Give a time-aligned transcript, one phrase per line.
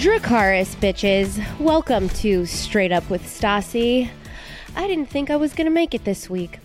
[0.00, 1.60] Dracarys, bitches.
[1.60, 4.08] Welcome to Straight Up with Stassi.
[4.74, 6.58] I didn't think I was going to make it this week.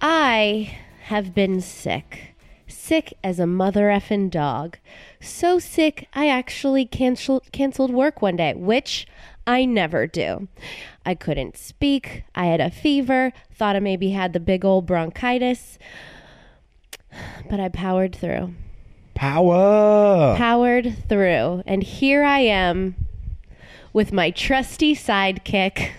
[0.00, 2.34] I have been sick.
[2.66, 4.76] Sick as a mother effing dog.
[5.20, 9.06] So sick, I actually cancel- canceled work one day, which
[9.46, 10.48] I never do.
[11.06, 12.24] I couldn't speak.
[12.34, 13.32] I had a fever.
[13.54, 15.78] Thought I maybe had the big old bronchitis.
[17.48, 18.52] But I powered through
[19.18, 20.36] Power.
[20.36, 21.62] powered through.
[21.66, 22.94] And here I am
[23.92, 25.90] with my trusty sidekick,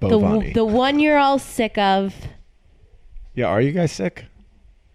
[0.00, 0.52] the, Bovani.
[0.54, 2.14] the one you're all sick of,
[3.34, 4.24] yeah, are you guys sick?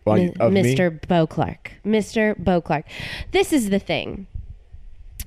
[0.03, 0.31] Well, me?
[0.33, 1.07] Mr.
[1.07, 1.73] Beau Clark.
[1.85, 2.35] Mr.
[2.43, 2.85] Beau Clark.
[3.31, 4.27] This is the thing.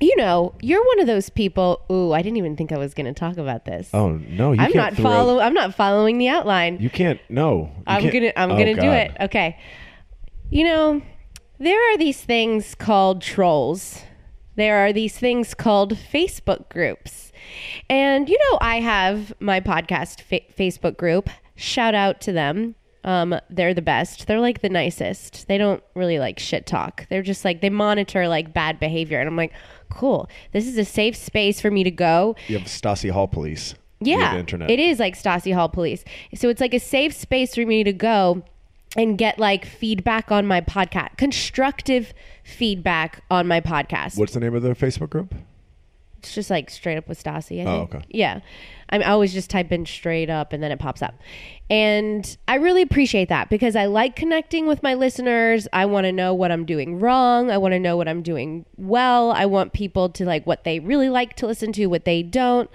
[0.00, 1.80] You know, you're one of those people.
[1.90, 3.88] Ooh, I didn't even think I was going to talk about this.
[3.94, 5.38] Oh no, you I'm can't not throw- follow.
[5.40, 6.78] I'm not following the outline.
[6.80, 7.20] You can't.
[7.28, 9.12] No, you I'm can't- gonna I'm Oh, gonna do it.
[9.20, 9.56] Okay.
[10.50, 11.02] You know,
[11.58, 14.02] there are these things called trolls.
[14.56, 17.32] There are these things called Facebook groups.
[17.90, 21.28] And you know, I have my podcast fa- Facebook group.
[21.56, 22.74] Shout out to them.
[23.04, 24.26] Um, they're the best.
[24.26, 25.46] They're like the nicest.
[25.46, 27.06] They don't really like shit talk.
[27.10, 29.52] They're just like they monitor like bad behavior, and I'm like,
[29.90, 30.28] cool.
[30.52, 33.74] This is a safe space for me to go You have Stasi Hall Police.
[34.00, 34.70] yeah, the internet.
[34.70, 36.02] it is like Stasi Hall Police.
[36.34, 38.42] So it's like a safe space for me to go
[38.96, 44.18] and get like feedback on my podcast, constructive feedback on my podcast.
[44.18, 45.34] What's the name of the Facebook group?
[46.24, 47.60] It's just like straight up with Stassi.
[47.60, 47.94] I Oh, think.
[47.96, 48.04] okay.
[48.08, 48.40] Yeah.
[48.90, 51.14] I'm I always just type in straight up and then it pops up.
[51.70, 55.66] And I really appreciate that because I like connecting with my listeners.
[55.72, 57.50] I want to know what I'm doing wrong.
[57.50, 59.32] I want to know what I'm doing well.
[59.32, 62.68] I want people to like what they really like to listen to, what they don't.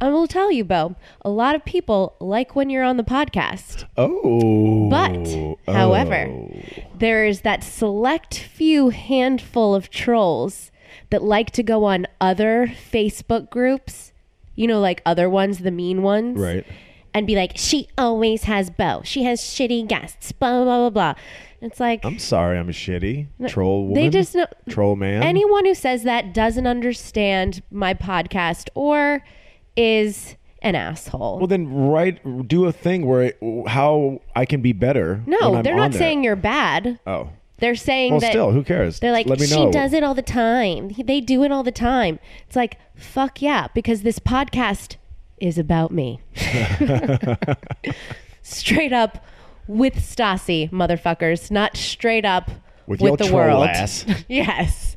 [0.00, 3.84] I will tell you, Beau, a lot of people like when you're on the podcast.
[3.96, 6.62] Oh, But, however, oh.
[6.96, 10.70] there is that select few handful of trolls
[11.10, 14.12] that like to go on other Facebook groups,
[14.54, 16.38] you know, like other ones, the mean ones.
[16.38, 16.66] right.
[17.14, 19.00] And be like, she always has Beau.
[19.02, 21.14] She has shitty guests, blah, blah, blah, blah.
[21.60, 23.94] It's like, I'm sorry, I'm a shitty troll woman.
[23.94, 24.46] they just know.
[24.68, 25.22] troll man.
[25.22, 29.24] Anyone who says that doesn't understand my podcast or
[29.74, 31.38] is an asshole.
[31.38, 33.38] well, then write, do a thing where it,
[33.68, 35.22] how I can be better.
[35.26, 35.98] no, they're not there.
[35.98, 37.00] saying you're bad.
[37.06, 39.00] Oh, They're saying well, that still, who cares?
[39.00, 39.72] They're like, let me she know.
[39.72, 40.92] does it all the time.
[40.96, 42.18] They do it all the time.
[42.46, 44.96] It's like, fuck yeah, because this podcast
[45.38, 46.20] is about me.
[48.42, 49.24] straight up
[49.66, 52.50] with Stassi, motherfuckers, not straight up
[52.86, 53.66] With with, your the world.
[53.66, 54.06] ass.
[54.28, 54.96] yes.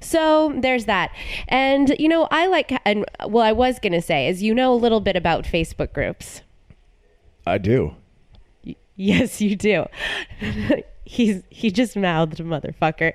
[0.00, 1.12] So there's that.
[1.48, 4.72] And, you know, I like, and well, I was going to say, is you know
[4.72, 6.42] a little bit about Facebook groups.
[7.46, 7.94] I do.
[8.96, 9.86] Yes, you do.
[11.10, 13.14] He's he just mouthed motherfucker.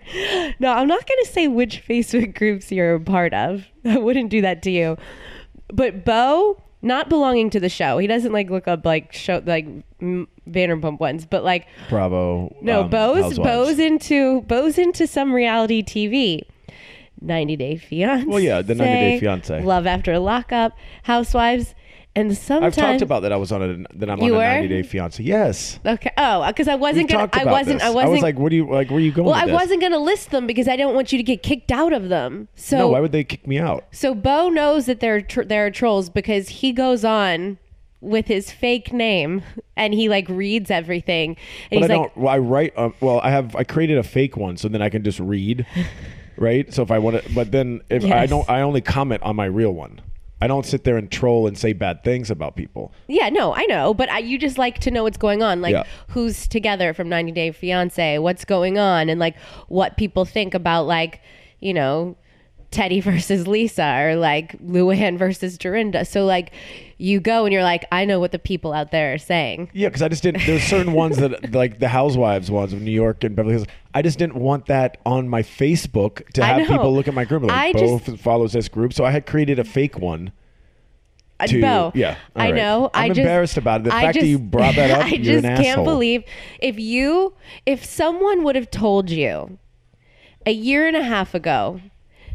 [0.59, 3.63] No, I'm not gonna say which Facebook groups you're a part of.
[3.85, 4.97] I wouldn't do that to you.
[5.69, 9.65] But Beau, not belonging to the show, he doesn't like look up like show like
[10.01, 12.53] Vanderpump ones, but like Bravo.
[12.59, 13.69] no, um, Beau's Housewives.
[13.69, 16.41] Beau's into Beau's into some reality TV.
[17.21, 18.25] 90 Day Fiance.
[18.27, 19.63] Well, yeah, the 90 Day Fiancé.
[19.63, 21.73] Love After Lockup, Housewives.
[22.17, 23.33] And sometimes I've talked about that.
[23.33, 24.37] I was on a that I'm on a were?
[24.37, 25.21] 90 Day fiance.
[25.21, 25.79] Yes.
[25.85, 26.11] Okay.
[26.17, 27.29] Oh, because I wasn't We've gonna.
[27.33, 27.81] I wasn't.
[27.81, 28.13] I wasn't.
[28.13, 28.89] was like, what do you like?
[28.89, 29.25] Where are you going?
[29.27, 29.53] well, I this?
[29.53, 32.47] wasn't gonna list them because I don't want you to get kicked out of them.
[32.55, 33.83] So No, why would they kick me out?
[33.91, 37.57] So Beau knows that there are tr- there are trolls because he goes on
[37.99, 39.41] with his fake name
[39.75, 41.35] and he like reads everything
[41.69, 42.17] and But he's I like don't.
[42.17, 42.77] Well, I write.
[42.77, 43.57] Um, well, I have.
[43.57, 45.65] I created a fake one, so then I can just read,
[46.37, 46.73] right?
[46.73, 49.45] So if I want to, but then if I don't, I only comment on my
[49.45, 49.99] real one.
[50.41, 52.91] I don't sit there and troll and say bad things about people.
[53.07, 55.73] yeah no I know but I, you just like to know what's going on like
[55.73, 55.83] Yeah.
[56.09, 59.37] who's together from 90 Day Fiance what's going on and like
[59.67, 61.21] what people think about like
[61.59, 62.15] you know
[62.75, 66.51] Teddi versus Lisa or like Luann versus Dorinda so like
[66.97, 69.87] you go and you're like I know what the people out there are saying Yeah,
[69.89, 70.45] because I just didn't.
[70.45, 73.67] There's certain ones that, like the Housewives ones of New York and Beverly Hills.
[73.93, 77.43] I just didn't want that on my Facebook to have people look at my group.
[77.43, 80.31] Like, I Beau just- follows this group, so I had created a fake one.
[81.37, 82.55] Uh, to- Beau, yeah, I right.
[82.55, 82.89] know.
[82.93, 83.83] I'm I just, embarrassed about it.
[83.85, 85.83] The I fact that you brought that up, I just an can't asshole.
[85.83, 86.23] believe
[86.61, 87.33] if you,
[87.65, 89.57] if someone would have told you
[90.45, 91.81] a year and a half ago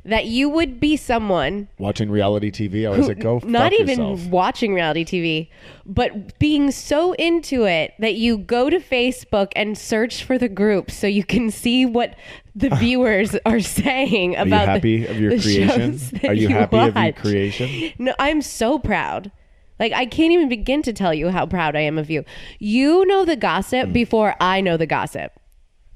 [0.05, 4.31] that you would be someone Watching reality TV, I was like, go not even yourself.
[4.31, 5.49] watching reality TV,
[5.87, 10.91] but being so into it that you go to Facebook and search for the group
[10.91, 12.17] so you can see what
[12.55, 16.01] the viewers are saying Are you about the- happy of your creation?
[16.29, 17.93] Are you happy of your creation?
[17.99, 19.31] No, I'm so proud.
[19.79, 22.25] Like I can't even begin to tell you how proud I am of you.
[22.59, 23.93] You know the gossip Mm.
[23.95, 25.33] before I know the gossip.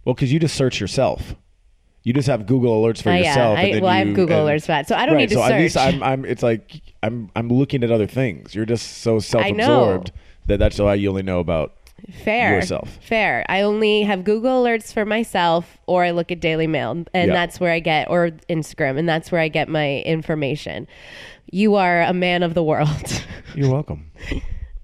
[0.04, 1.34] Well, because you just search yourself.
[2.04, 3.28] You just have Google alerts for oh, yeah.
[3.30, 3.58] yourself.
[3.58, 5.14] I- and then well, I have you- Google and- alerts for that, so I don't
[5.16, 5.76] right, need to so At least.
[5.76, 6.24] I'm, I'm.
[6.24, 7.30] It's like I'm.
[7.34, 8.54] I'm looking at other things.
[8.54, 10.12] You're just so self-absorbed
[10.46, 11.72] that that's why you only know about
[12.22, 12.56] Fair.
[12.56, 12.98] yourself.
[13.00, 13.46] Fair.
[13.48, 17.32] I only have Google alerts for myself or I look at Daily Mail and Yeah.
[17.32, 20.86] that's where I get or Instagram and that's where I get my information.
[21.50, 23.22] You are a man of the world.
[23.54, 24.10] You're welcome.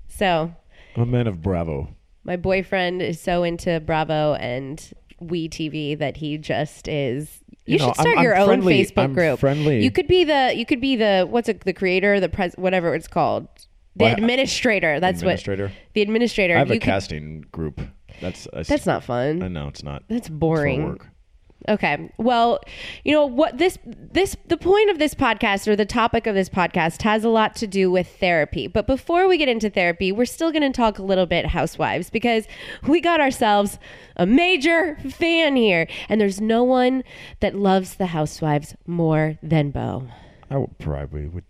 [0.08, 0.55] so,
[0.96, 1.94] I'm a man of Bravo.
[2.25, 4.82] my boyfriend is so into Bravo and
[5.20, 7.40] We TV that he just is.
[7.67, 8.84] You, You know, should start I'm- I'm your own friendly.
[8.84, 9.38] Facebook I'm group.
[9.40, 9.84] friendly.
[9.84, 10.52] You could be the.
[10.56, 11.26] You could be the.
[11.28, 11.61] What's it?
[11.61, 13.46] The creator, the pres, whatever it's called.
[13.96, 14.99] The Well, administrator.
[15.00, 15.64] That's Administrator?
[15.64, 15.72] what.
[15.94, 16.55] The administrator.
[16.56, 17.81] I have a You could- casting group.
[18.20, 19.43] That's I, That's not fun.
[19.43, 20.02] I know it's not.
[20.08, 21.00] That's boring.
[21.70, 22.11] Okay.
[22.19, 22.61] Well,
[23.05, 26.49] you know what this this the point of this podcast or the topic of this
[26.49, 28.67] podcast has a lot to do with therapy.
[28.67, 32.11] But before we get into therapy, we're still going to talk a little bit housewives
[32.11, 32.46] because
[32.87, 33.78] we got ourselves
[34.17, 37.05] a major fan here and there's no one
[37.38, 40.08] that loves the housewives more than Beau.
[40.50, 41.44] I would probably would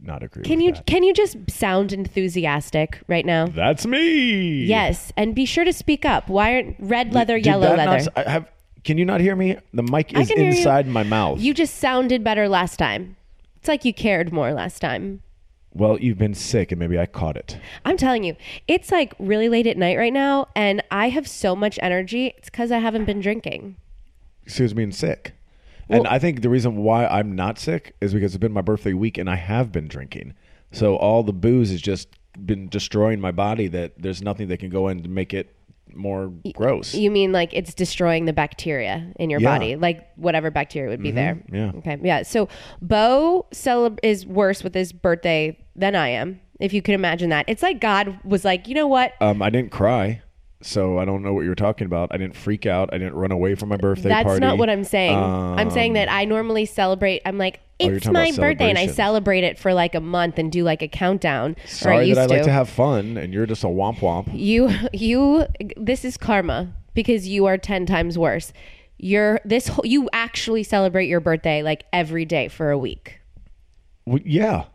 [0.00, 0.44] not agree.
[0.44, 0.86] Can with you that.
[0.86, 3.46] can you just sound enthusiastic right now?
[3.46, 4.64] That's me.
[4.64, 6.28] Yes, and be sure to speak up.
[6.28, 8.10] Why aren't red leather, Did yellow not leather?
[8.16, 8.48] I have.
[8.84, 9.56] Can you not hear me?
[9.72, 10.56] The mic is can hear you.
[10.58, 11.40] inside my mouth.
[11.40, 13.16] You just sounded better last time.
[13.56, 15.22] It's like you cared more last time.
[15.72, 17.58] well, you've been sick, and maybe I caught it.
[17.84, 18.36] I'm telling you,
[18.68, 22.34] it's like really late at night right now, and I have so much energy.
[22.36, 23.76] It's because I haven't been drinking.
[24.44, 25.32] Excuse me, and sick.
[25.88, 28.60] and Well- I think the reason why I'm not sick is because it's been my
[28.60, 30.34] birthday week, and I have been drinking.
[30.72, 32.08] So all the booze has just
[32.44, 33.66] been destroying my body.
[33.66, 35.54] That there's nothing that can go in to make it
[35.96, 36.94] more gross.
[36.94, 39.54] You mean like it's destroying the bacteria in your Yeah.
[39.54, 41.42] body, like whatever bacteria would be there?
[41.52, 41.72] yeah.
[41.76, 41.98] Okay.
[42.02, 42.22] Yeah.
[42.22, 42.48] So
[42.80, 43.46] Beau
[44.02, 46.40] is worse with his birthday than I am.
[46.60, 49.12] If you can imagine that, it's like God was like, you know what?
[49.20, 50.22] um, I didn't cry.
[50.66, 52.08] So I don't know what you're talking about.
[52.10, 52.88] I didn't freak out.
[52.92, 54.14] I didn't run away from my birthday party.
[54.14, 54.40] That's party.
[54.40, 55.14] not what I'm saying.
[55.14, 57.20] I'm saying that um, I normally celebrate.
[57.26, 59.94] I'm like, Oh, you're it's talking my about birthday, and I celebrate it for like
[59.96, 61.50] a month and do like a countdown.
[61.50, 62.44] or I Sorry used that I like to.
[62.44, 64.30] to have fun, and you're just a womp womp.
[64.32, 65.44] you you
[65.76, 68.52] this is karma because you are 10 times worse
[68.96, 73.18] you're this whole, you actually celebrate your birthday like every day for a week
[74.06, 74.66] Well, yeah.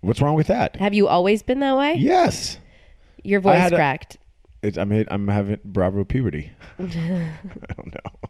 [0.00, 0.74] What's wrong with that?
[0.76, 2.58] have you always been that way Yes.
[3.22, 4.16] your I voice had a- cracked
[4.62, 6.50] It's, I'm I'm having Bravo puberty.
[6.78, 6.82] I
[7.76, 8.28] don't know.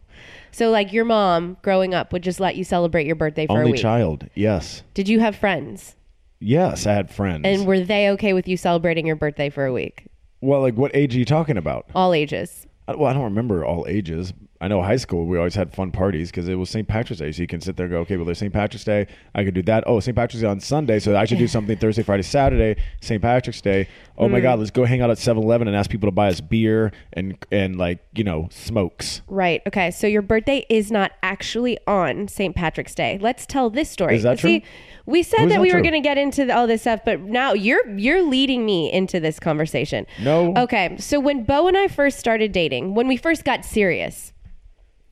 [0.50, 3.54] so like your mom growing up would just let you celebrate your birthday for a
[3.56, 3.60] week?
[3.60, 4.28] Only week child.
[4.34, 4.82] Yes.
[4.94, 5.94] did you have friends
[6.38, 7.42] Yes, I had friends.
[7.46, 10.06] and were they okay with you celebrating your birthday for a week
[10.42, 11.86] well, like what age are you talking about?
[11.94, 14.32] all ages I- Well, I don't remember all ages.
[14.60, 16.88] I know high school we always had fun parties because it was St.
[16.88, 18.52] Patrick's Day, so you can sit there and go, okay, well, there's St.
[18.52, 19.06] Patrick's Day.
[19.34, 19.84] I could do that.
[19.86, 20.16] Oh, St.
[20.16, 22.80] Patrick's Day on Sunday, so I should do something Thursday, Friday, Saturday.
[23.02, 23.20] St.
[23.20, 23.88] Patrick's Day.
[24.18, 24.30] Oh Mm.
[24.30, 26.90] my God, let's go hang out at 7-Eleven and ask people to buy us beer
[27.12, 29.20] and and like you know smokes.
[29.28, 29.60] Right.
[29.66, 29.90] Okay.
[29.90, 32.56] So your birthday is not actually on St.
[32.56, 33.18] Patrick's Day.
[33.20, 34.16] Let's tell this story.
[34.16, 34.68] Is that See, true?
[35.04, 35.82] we said that not we were true?
[35.90, 39.38] going to get into all this stuff, but now you're you're leading me into this
[39.38, 40.06] conversation.
[40.22, 40.54] No.
[40.56, 40.96] Okay.
[40.98, 44.32] So when Bo and I first started dating, when we first got serious,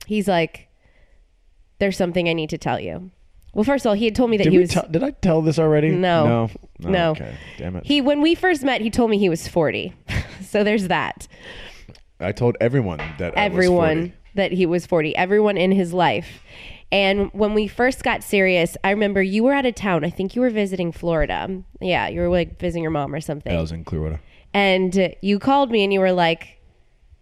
[0.05, 0.67] he's like,
[1.79, 3.11] "There's something I need to tell you."
[3.53, 5.11] Well, first of all, he had told me that Did, he was tell- did I
[5.11, 5.89] tell this already?
[5.89, 6.27] No.
[6.27, 6.49] No.
[6.83, 7.11] Oh, No.
[7.11, 7.35] Okay.
[7.57, 7.85] Damn it.
[7.85, 9.93] he when we first met, he told me he was 40.
[10.41, 11.27] so there's that.
[12.19, 14.13] I told everyone that I was everyone 40.
[14.35, 16.41] that he was 40, everyone in his life.
[16.91, 20.03] And when we first got serious, I remember you were out of town.
[20.03, 21.63] I think you were visiting Florida.
[21.79, 23.55] Yeah, you were like visiting your mom or something.
[23.55, 24.19] I was in Clearwater.
[24.53, 26.59] and you called me and you were like,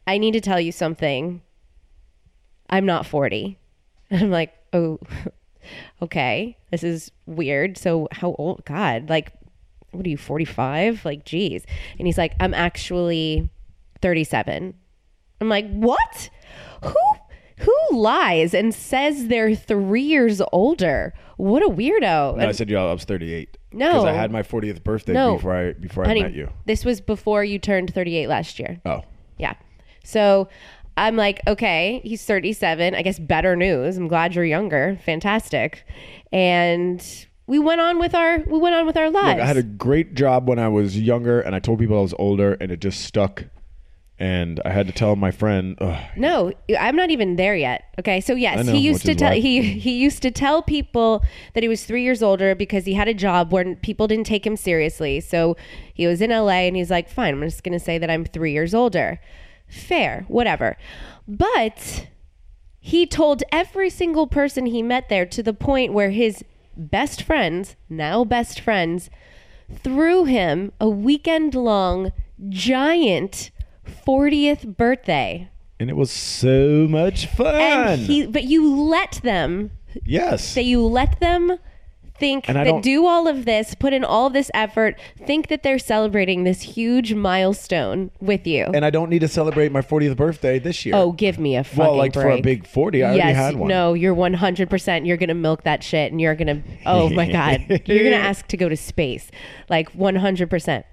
[0.08, 1.43] I need to tell you something.
[2.70, 3.58] I'm not 40.
[4.10, 5.00] And I'm like, oh,
[6.01, 6.58] okay.
[6.72, 7.77] This is weird.
[7.77, 8.65] So, how old?
[8.65, 9.32] God, like,
[9.91, 11.05] what are you, 45?
[11.05, 11.65] Like, geez.
[11.98, 13.50] And he's like, I'm actually
[14.01, 14.74] 37.
[15.41, 16.29] I'm like, what?
[16.84, 16.96] Who?
[17.60, 21.13] Who lies and says they're three years older?
[21.38, 22.36] What a weirdo!
[22.38, 23.58] No, I said, yeah, I was 38.
[23.72, 23.88] No.
[23.89, 25.36] Because I had my 40th birthday No.
[25.36, 26.50] before I before I Honey, met you.
[26.65, 28.82] this was before you turned 38 last year.
[28.86, 29.01] Oh.
[29.38, 29.53] Yeah.
[30.03, 30.50] So
[30.98, 32.96] I'm like, okay, he's 37.
[32.96, 33.98] I guess better news.
[33.98, 35.00] I'm glad you're younger.
[35.06, 35.86] Fantastic.
[36.32, 37.04] And
[37.48, 39.38] we went on with our we went on with our lives.
[39.38, 42.02] Look, I had a great job when I was younger, and I told people I
[42.02, 43.46] was older, and it just stuck.
[44.20, 47.84] And I had to tell my friend, Ugh, No, I'm not even there yet.
[48.00, 51.24] Okay, so yes, know, he used to tell he he used to tell people
[51.54, 54.46] that he was three years older because he had a job where people didn't take
[54.46, 55.20] him seriously.
[55.20, 55.58] So
[55.94, 58.24] he was in LA and he's like, "Fine, I'm just going to say that I'm
[58.24, 59.20] three years older."
[59.74, 60.77] Fair, whatever.
[61.27, 62.08] But
[62.80, 66.44] he told every single person he met there to the point where his
[66.77, 69.10] best friends, now best friends,
[69.74, 72.12] threw him a weekend long
[72.50, 73.51] giant
[74.06, 75.50] 40th birthday.
[75.80, 77.56] and it was so much fun.
[77.56, 79.72] And he but you let them
[80.06, 80.53] yes.
[80.56, 81.58] that you let them
[82.24, 85.77] think And that don't- all of this, put in all this effort, think that they're
[85.80, 88.65] celebrating this huge milestone with you.
[88.74, 90.96] and I don't need to celebrate my 40th birthday this year.
[90.96, 93.56] Oh, give me a fucking well, like for a big 40, I yes, already had
[93.56, 93.68] one.
[93.68, 95.06] no, you're 100%.
[95.06, 98.12] You're going to milk that shit and you're going to, oh my God, you're going
[98.12, 99.30] to ask to go to space.
[99.70, 100.84] Like 100%.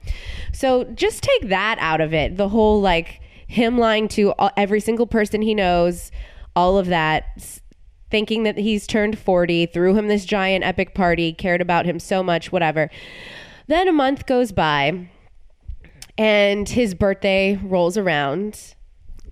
[0.53, 2.37] So just take that out of it.
[2.37, 6.11] The whole like him lying to all, every single person he knows,
[6.57, 7.25] all of that,
[8.11, 12.23] thinking that he's turned 40, threw him this giant epic party, cared about him so
[12.23, 12.91] much, whatever.
[13.67, 15.09] Then a month goes by
[16.19, 18.75] and his birthday rolls around.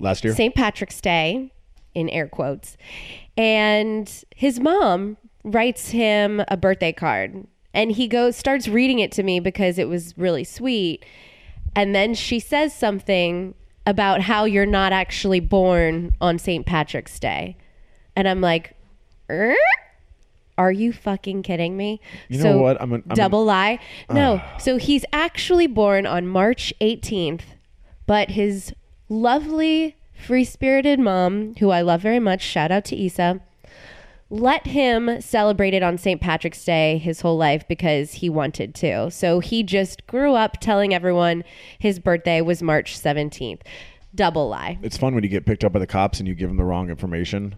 [0.01, 0.35] Last year?
[0.35, 0.55] St.
[0.55, 1.53] Patrick's Day,
[1.95, 2.77] in air quotes.
[3.37, 7.47] And his mom writes him a birthday card.
[7.75, 11.05] And he goes starts reading it to me because it was really sweet.
[11.77, 13.55] And then she says something
[13.87, 16.65] about how you're not actually born on St.
[16.67, 17.57] Patrick's Day.
[18.19, 18.75] And I'm like,
[19.31, 19.55] er?
[20.59, 22.01] Are you fucking kidding me?
[22.29, 22.83] You know what?
[22.83, 23.79] I'm an- double lie.
[24.11, 24.43] No.
[24.59, 27.43] so he's actually born on March 18th,
[28.07, 28.75] but his
[29.09, 33.41] lovely, free spirited mom, who I love very much, shout out to Isa,
[34.31, 36.21] let him celebrate it on St.
[36.21, 39.13] Patrick's Day his whole life because he wanted to.
[39.13, 41.45] So he just grew up telling everyone
[41.79, 43.61] his birthday was March 17th.
[44.13, 44.77] Double lie.
[44.83, 46.65] It's fun when you get picked up by the cops and you give them the
[46.65, 47.55] wrong information.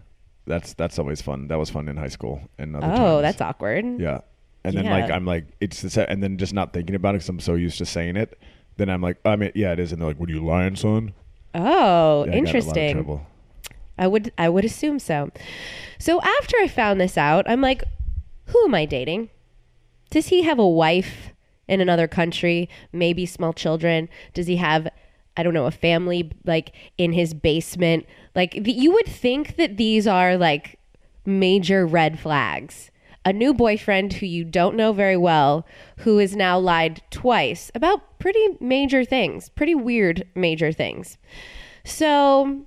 [0.47, 1.47] That's that's always fun.
[1.47, 3.21] That was fun in high school and other Oh, times.
[3.23, 3.99] that's awkward.
[3.99, 4.21] Yeah.
[4.63, 7.19] And then like I'm like it's the se- and then just not thinking about it
[7.19, 8.37] because I'm so used to saying it.
[8.77, 10.75] Then I'm like I mean yeah it is and they're like what are you lying
[10.75, 11.13] son?
[11.53, 12.93] Oh, Yeah, I got in a lot of interesting.
[12.93, 13.21] trouble.
[13.97, 15.29] I would I would assume so.
[15.99, 17.83] So after I found this out, I'm like,
[18.45, 19.29] who am I dating?
[20.09, 21.29] Does he have a wife
[21.67, 24.09] in another country, maybe small children?
[24.33, 24.87] Does he have
[25.37, 28.05] I don't know, a family like in his basement?
[28.35, 30.77] Like the, you would think that these are like
[31.25, 32.89] major red flags.
[33.23, 35.65] A new boyfriend who you don't know very well,
[35.97, 41.19] who has now lied twice about pretty major things, pretty weird major things.
[41.85, 42.65] So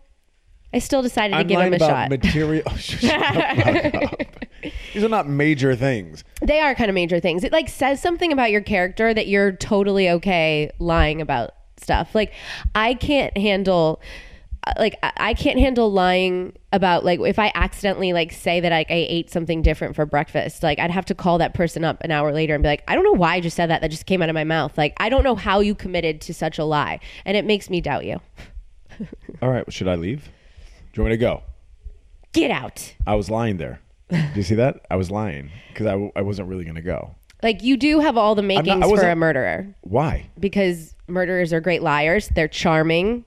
[0.73, 2.09] I still decided to I'm give him a shot.
[2.09, 2.63] material.
[3.05, 4.09] Oh.
[4.95, 6.25] These are not major things.
[6.41, 7.45] they are kind of major things.
[7.45, 11.51] It like says something about your character that you're totally okay lying about
[11.85, 12.15] stuff.
[12.15, 12.33] Like
[12.75, 14.01] I can't handle
[14.67, 18.91] uh, like I- can't handle lying about like if I accidentally like say that like
[18.91, 20.63] I ate something different for breakfast.
[20.65, 22.95] Like I'd have to call that person up an hour later and be like, I
[22.97, 23.83] don't know why I just said that.
[23.83, 24.77] That just came out of my mouth.
[24.77, 27.81] Like I don't know how you committed to such a lie, and it makes me
[27.81, 28.21] doubt you.
[29.43, 30.25] All right, should I leave?
[30.93, 31.43] Do you want me to go?
[32.33, 32.95] Get out.
[33.07, 33.81] I was lying there.
[34.11, 34.85] Do you see that?
[34.91, 37.15] I was lying because I, w- I wasn't really going to go.
[37.43, 40.31] Like you do have all the makings for a murderer Why?
[40.39, 42.29] because murderers are great liars.
[42.35, 43.25] They're charming.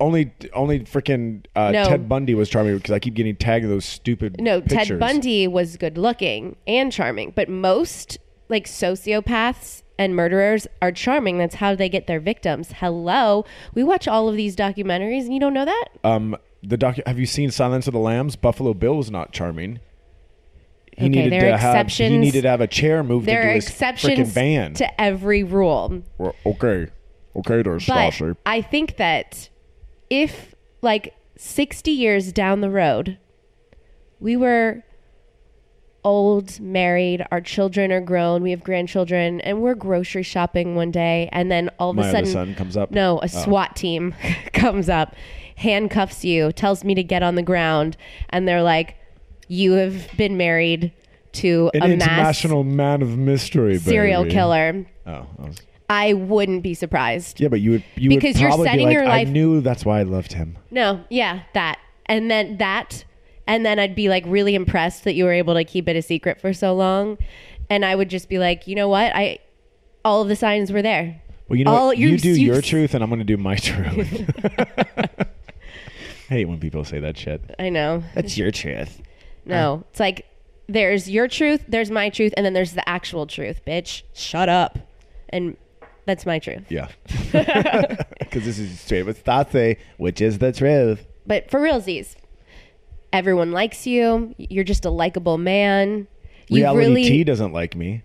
[0.00, 1.84] Only only freaking uh, No.
[1.86, 4.88] Ted Bundy was charming because I keep getting tagged in those stupid No, pictures.
[4.88, 11.38] Ted Bundy was good looking and charming, but most like sociopaths and murderers are charming.
[11.38, 12.72] That's how they get their victims.
[12.76, 13.44] Hello.
[13.74, 15.84] We watch all of these documentaries and you don't know that?
[16.02, 16.96] Um, the doc.
[17.06, 18.36] Have you seen Silence of the Lambs?
[18.36, 19.78] Buffalo Bill was not charming.
[20.96, 21.74] He Okay, needed there to are have.
[21.74, 22.20] He exceptions.
[22.20, 24.74] needed to have a chair moved there into are his exceptions van.
[24.74, 26.02] to every rule.
[26.18, 26.88] Well, okay,
[27.36, 28.36] okay, there, But Stassi.
[28.46, 29.48] I think that
[30.10, 33.18] if, like, 60 years down the road,
[34.20, 34.82] we were
[36.04, 41.28] old, married, our children are grown, we have grandchildren, and we're grocery shopping one day,
[41.32, 42.90] and then all of My a sudden, son comes up.
[42.90, 43.20] No, Oh.
[43.22, 44.14] a SWAT team
[44.52, 45.16] comes up,
[45.56, 47.96] handcuffs you, tells me to get on the ground,
[48.28, 48.96] and they're like,
[49.48, 50.92] "You have been married
[51.34, 52.02] to An a mass
[52.44, 54.34] international man of mystery, serial baby.
[54.34, 57.40] killer." Oh, I was- I wouldn't be surprised.
[57.40, 59.60] yeah, but you would you Because would you're probably be setting like, your I knew
[59.60, 60.56] that's why I loved him.
[60.70, 61.78] No, yeah, that.
[62.06, 63.04] And then that.
[63.46, 66.00] And then I'd be like really impressed that you were able to keep it a
[66.00, 67.18] secret for so long.
[67.68, 69.12] And I would just be like, you know what?
[69.14, 69.38] I
[70.06, 71.20] all of the signs were there.
[71.48, 71.98] Well, you know All- what?
[71.98, 74.30] You you're- do you've your truth, and I'm going to do my truth.
[74.98, 75.26] I
[76.28, 77.42] hate when people say that shit.
[77.58, 78.02] I know.
[78.14, 79.02] That's your truth.
[79.44, 79.74] No.
[79.74, 79.88] Uh.
[79.90, 80.26] It's like
[80.68, 84.02] there's your truth, there's my truth, and then there's the actual truth, bitch.
[84.14, 84.78] Shut up.
[85.28, 85.56] And
[86.06, 86.64] that's my truth.
[86.70, 86.88] Yeah.
[88.18, 91.06] Because this is straight with Stassi, which is the truth.
[91.24, 92.16] But for realsies,
[93.12, 94.34] everyone likes you.
[94.38, 96.08] You're just a likable man.
[96.48, 98.02] You Reality really T doesn't like me.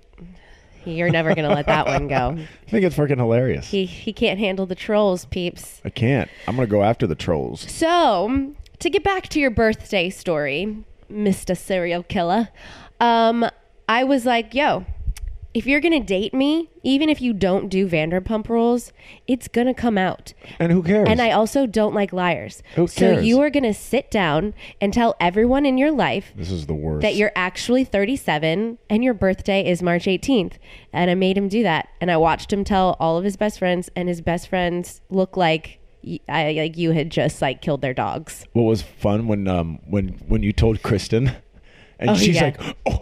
[0.85, 2.37] You're never gonna let that one go.
[2.67, 3.67] I think it's freaking hilarious.
[3.67, 5.81] He he can't handle the trolls, peeps.
[5.83, 6.29] I can't.
[6.47, 7.61] I'm going to go after the trolls.
[7.71, 11.55] So, to get back to your birthday story, Mr.
[11.57, 12.49] Serial Killer,
[12.99, 13.45] um,
[13.87, 14.85] I was like, yo,
[15.51, 18.93] if you're going to date me, even if you don't do Vanderpump rules,
[19.27, 20.33] it's going to come out.
[20.59, 21.07] And who cares?
[21.09, 22.61] And I also don't like liars.
[22.75, 23.25] Who So cares?
[23.25, 26.75] you are going to sit down and tell everyone in your life this is the
[26.75, 27.01] worst.
[27.01, 30.53] that you're actually 37 and your birthday is March 18th.
[30.93, 31.89] And I made him do that.
[31.99, 35.35] And I watched him tell all of his best friends, and his best friends look
[35.35, 35.78] like
[36.27, 38.45] I, like you had just like killed their dogs.
[38.53, 41.31] what was fun when um when when you told Kristen,
[41.99, 42.45] and Oh, she's yeah.
[42.45, 42.98] like, "Oh, what?"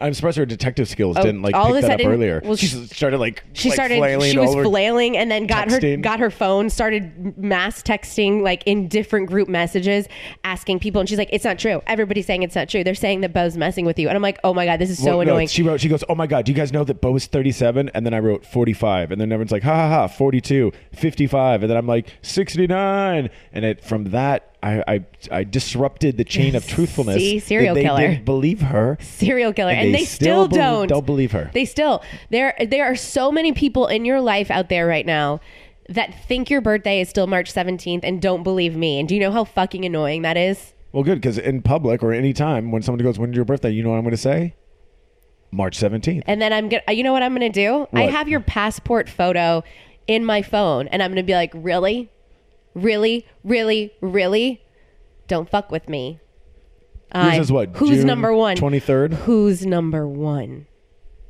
[0.00, 2.40] I'm surprised her detective skills Oh, didn't like all pick that up earlier.
[2.44, 3.98] well, she she- started like She like, started.
[3.98, 6.70] flailing She was over- flailing, and then got her got her phone.
[6.70, 10.06] Started mass texting like in different group messages,
[10.44, 11.00] asking people.
[11.00, 11.82] And she's like, "It's not true.
[11.86, 12.82] Everybody's saying it's not true.
[12.84, 14.98] They're saying that Beau's messing with you." And I'm like, "Oh my god, this is
[14.98, 16.84] so Well, no, annoying." she wrote, she goes, Oh my God, do you guys know
[16.84, 17.90] that Beau is 37?
[17.94, 19.10] And then I wrote 45.
[19.12, 21.62] And then everyone's like, Ha ha ha, 42, 55.
[21.62, 23.30] And then I'm like, 69.
[23.52, 27.16] And it from that, I, I, I disrupted the chain of truthfulness.
[27.16, 28.00] See, serial they killer.
[28.08, 28.98] didn't believe her.
[29.00, 30.88] serial killer, And and, they they, still still, don't.
[30.88, 31.50] don't believe her.
[31.54, 32.54] They still there.
[32.68, 35.40] There are so many people in your life out there right now
[35.88, 38.98] that think your birthday is still March 17th and don't believe me.
[39.00, 40.72] And do you know how fucking annoying that is?
[40.92, 43.70] Well, good, because in public or any time when somebody goes, When's your birthday?
[43.70, 44.54] You know what I'm going to say?
[45.52, 46.22] March 17th.
[46.26, 46.82] And then I'm gonna.
[46.92, 47.88] You know what I'm gonna do?
[47.92, 49.64] I have your passport photo
[50.06, 52.08] in my phone, and I'm gonna be like, really,
[52.74, 54.62] really, really, really,
[55.28, 56.20] don't fuck with me.
[57.14, 57.70] Yours is what?
[57.76, 58.56] Who's June number one?
[58.56, 59.14] 23rd?
[59.14, 60.66] Who's number one?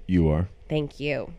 [0.07, 0.49] You are.
[0.69, 1.33] Thank you.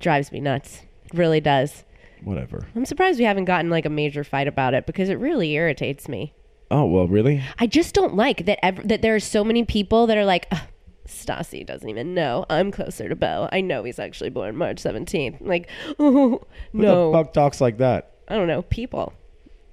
[0.00, 0.82] Drives me nuts.
[1.14, 1.84] Really does.
[2.22, 2.66] Whatever.
[2.74, 6.08] I'm surprised we haven't gotten like a major fight about it because it really irritates
[6.08, 6.34] me.
[6.70, 7.42] Oh, well, really?
[7.58, 10.46] I just don't like that ev- that there are so many people that are like,
[10.50, 10.60] "Ugh,
[11.08, 12.44] Stassi doesn't even know.
[12.48, 13.48] I'm closer to Beau.
[13.50, 15.38] I know he's actually born March 17th.
[15.40, 15.68] Like,
[15.98, 16.42] oh,
[16.72, 17.10] Who no.
[17.10, 18.12] the fuck talks like that?
[18.28, 18.62] I don't know.
[18.62, 19.12] People.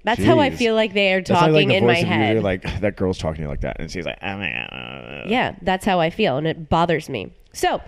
[0.02, 0.56] That's how I Jeez.
[0.56, 2.32] feel like they are That's talking like the in my voice of you, head.
[2.34, 3.78] You're like, that girl's talking to you like that.
[3.80, 7.32] And she's like, "Ah, ah, ah." Yeah, that's how I feel, and it bothers me.
[7.52, 7.80] So,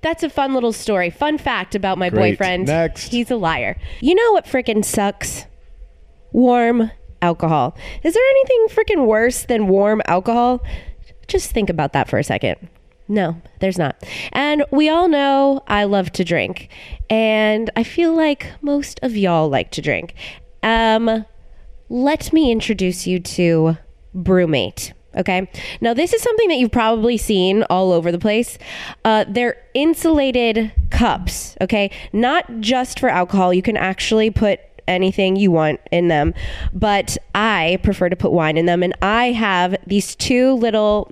[0.00, 1.10] that's a fun little story.
[1.10, 2.32] Fun fact about my Great.
[2.38, 2.66] boyfriend.
[2.66, 3.08] Next.
[3.12, 3.78] He's a liar.
[4.00, 5.44] You know what freaking sucks?
[6.32, 7.76] Warm alcohol.
[8.02, 10.62] Is there anything freaking worse than warm alcohol?
[11.26, 12.68] Just think about that for a second.
[13.08, 14.02] No, there's not.
[14.32, 16.68] And we all know I love to drink.
[17.08, 20.14] And I feel like most of y'all like to drink.
[20.62, 21.24] Um,
[21.88, 23.78] let me introduce you to
[24.14, 24.92] BruMate.
[25.16, 25.50] Okay.
[25.80, 28.58] Now, this is something that you've probably seen all over the place.
[29.04, 31.56] Uh, they're insulated cups.
[31.62, 31.90] Okay.
[32.12, 33.54] Not just for alcohol.
[33.54, 36.34] You can actually put anything you want in them.
[36.74, 38.82] But I prefer to put wine in them.
[38.82, 41.10] And I have these two little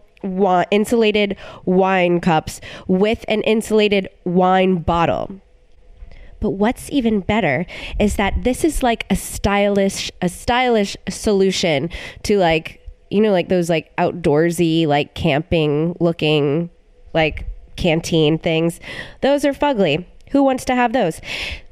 [0.71, 5.41] insulated wine cups with an insulated wine bottle.
[6.41, 7.67] But what's even better
[7.99, 11.91] is that this is like a stylish a stylish solution
[12.25, 16.71] to like you know like those like outdoorsy like camping looking
[17.15, 18.81] like canteen things.
[19.23, 20.05] Those are fugly.
[20.31, 21.21] Who wants to have those?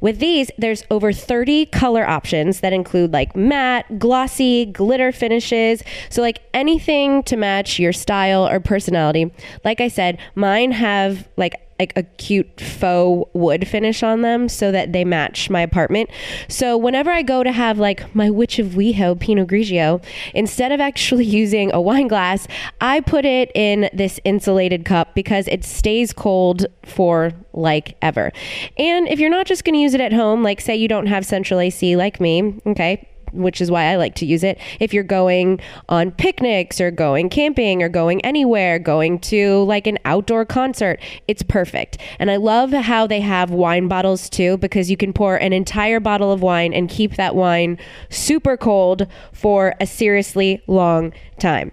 [0.04, 5.82] With these, there's over 30 color options that include like matte, glossy, glitter finishes.
[6.10, 9.32] So, like anything to match your style or personality.
[9.64, 14.70] Like I said, mine have like like a cute faux wood finish on them so
[14.70, 16.08] that they match my apartment.
[16.48, 20.02] So whenever I go to have like my Witch of WeHo Pinot Grigio,
[20.34, 22.46] instead of actually using a wine glass,
[22.80, 28.32] I put it in this insulated cup because it stays cold for like ever.
[28.78, 31.06] And if you're not just going to use it at home, like say you don't
[31.06, 34.58] have central AC like me, okay, which is why I like to use it.
[34.80, 39.98] If you're going on picnics or going camping or going anywhere, going to like an
[40.04, 41.98] outdoor concert, it's perfect.
[42.18, 46.00] And I love how they have wine bottles too, because you can pour an entire
[46.00, 47.78] bottle of wine and keep that wine
[48.08, 51.72] super cold for a seriously long time.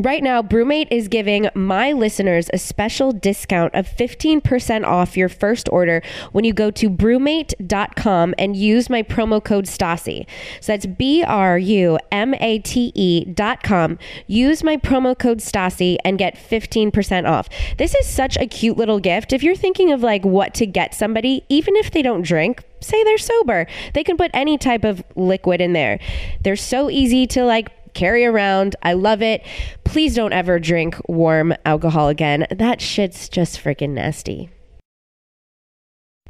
[0.00, 5.68] Right now, BruMate is giving my listeners a special discount of 15% off your first
[5.68, 6.00] order
[6.32, 10.26] when you go to brumate.com and use my promo code STASI.
[10.62, 13.98] So that's B R U M A T E.com.
[14.26, 17.50] Use my promo code STASI and get 15% off.
[17.76, 19.34] This is such a cute little gift.
[19.34, 23.04] If you're thinking of like what to get somebody, even if they don't drink, say
[23.04, 26.00] they're sober, they can put any type of liquid in there.
[26.42, 28.76] They're so easy to like carry around.
[28.82, 29.44] I love it.
[29.84, 32.46] Please don't ever drink warm alcohol again.
[32.50, 34.50] That shit's just freaking nasty.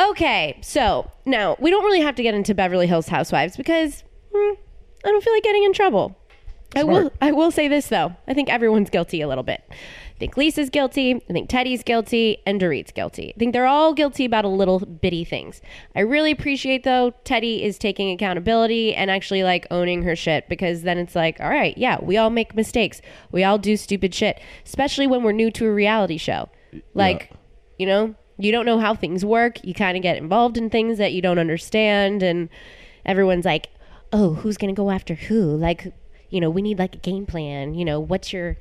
[0.01, 4.03] Okay, so now we don't really have to get into Beverly Hills Housewives because
[4.35, 4.55] hmm,
[5.05, 6.17] I don't feel like getting in trouble.
[6.75, 7.11] I will.
[7.21, 8.15] I will say this though.
[8.29, 9.63] I think everyone's guilty a little bit.
[10.21, 11.15] I think Lisa's guilty.
[11.15, 13.33] I think Teddi's guilty, and Dorit's guilty.
[13.35, 15.63] I think they're all guilty about a little bitty things.
[15.97, 20.83] I really appreciate though Teddi is taking accountability and actually like owning her shit because
[20.83, 23.01] then it's like, all right, yeah, we all make mistakes.
[23.33, 26.51] We all do stupid shit, especially when we're new to a reality show.
[26.93, 27.31] Like,
[27.79, 29.65] you know, you don't know how things work.
[29.65, 32.51] You kind of get involved in things that you don't understand, and
[33.07, 33.71] everyone's like,
[34.13, 35.95] "Oh, who's gonna go after who?" Like,
[36.29, 37.75] you know, we need like a game plan.
[37.75, 38.59] You know, what's your,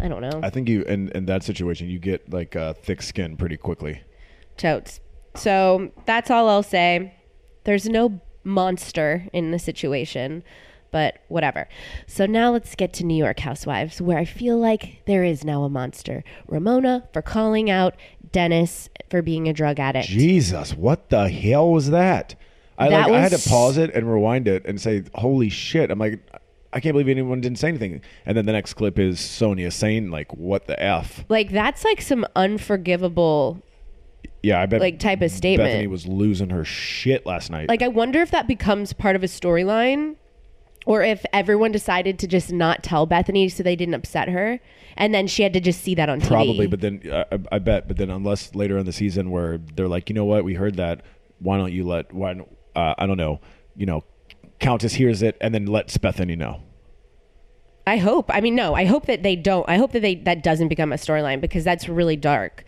[0.00, 3.02] I don't know, I think you in in that situation you get like uh, thick
[3.02, 4.02] skin pretty quickly.
[4.56, 5.00] totes.
[5.34, 7.14] So that's all I'll say.
[7.64, 10.42] There's no monster in the situation,
[10.90, 11.68] but whatever.
[12.06, 15.64] So now let's get to New York Housewives, where I feel like there is now
[15.64, 16.24] a monster.
[16.46, 17.94] Ramona for calling out
[18.32, 20.08] Dennis for being a drug addict.
[20.08, 22.34] Jesus, what the hell was that?
[22.78, 25.48] I That like I had was- to pause it and rewind it and say, "Holy
[25.48, 26.20] shit!" I'm like,
[26.72, 28.02] I can't believe anyone didn't say anything.
[28.26, 32.00] And then the next clip is Sonja saying like, "What the f?" Like that's like
[32.00, 33.62] some unforgivable
[34.42, 35.70] Yeah, I bet like type of statement.
[35.70, 37.68] Bethenny was losing her shit last night.
[37.68, 40.16] Like I wonder if that becomes part of a storyline
[40.86, 44.60] or if everyone decided to just not tell Bethenny so they didn't upset her
[44.98, 46.28] and then she had to just see that on TV.
[46.28, 47.88] Probably, but then I, I bet.
[47.88, 50.76] But then unless later in the season where they're like, you know what, we heard
[50.76, 51.02] that.
[51.38, 52.12] Why don't you let?
[52.12, 52.34] Why?
[52.74, 53.40] Uh, I don't know.
[53.76, 54.04] You know,
[54.60, 56.62] Countess hears it and then lets Bethenny know.
[57.86, 58.26] I hope.
[58.28, 59.68] I mean no, I hope that they don't.
[59.68, 62.64] I hope that they that doesn't become a storyline because that's really dark.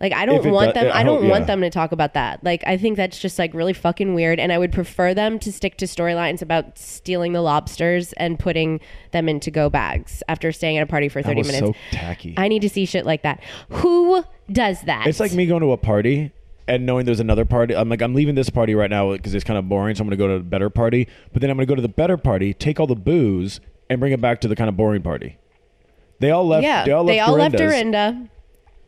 [0.00, 1.46] Like I don't want do- them I I don't hope- want yeah.
[1.46, 2.42] them to talk about that.
[2.44, 5.52] Like I think that's just like really fucking weird and I would prefer them to
[5.52, 8.80] stick to storylines about stealing the lobsters and putting
[9.12, 11.78] them into go bags after staying at a party for That 30 was minutes.
[11.78, 12.34] so tacky.
[12.36, 13.40] I need to see shit like that.
[13.70, 15.06] Who does that?
[15.06, 16.32] It's like me going to a party
[16.68, 17.74] and knowing there's another party.
[17.74, 19.94] I'm like, I'm leaving this party right now because it's kind of boring.
[19.94, 21.08] So I'm going to go to a better party.
[21.32, 24.00] But then I'm going to go to the better party, take all the booze, and
[24.00, 25.38] bring it back to the kind of boring party.
[26.20, 26.62] They all left.
[26.62, 27.16] yeah, They all left.
[27.32, 28.28] left Dorinda's, Dorinda.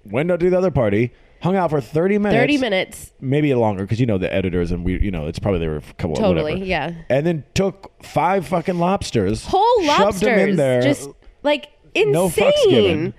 [0.05, 1.13] Went to the other party.
[1.43, 2.41] Hung out for 30 minutes.
[2.41, 3.13] 30 minutes.
[3.21, 5.77] Maybe longer because you know the editors and we, you know, it's probably they were
[5.77, 6.17] a couple.
[6.17, 6.49] Totally, whatever.
[6.53, 6.95] Totally yeah.
[7.11, 9.45] And then took five fucking lobsters.
[9.45, 10.21] Whole Shoved lobsters.
[10.21, 10.81] them in there.
[10.81, 11.11] Just
[11.43, 13.13] like No fucks given.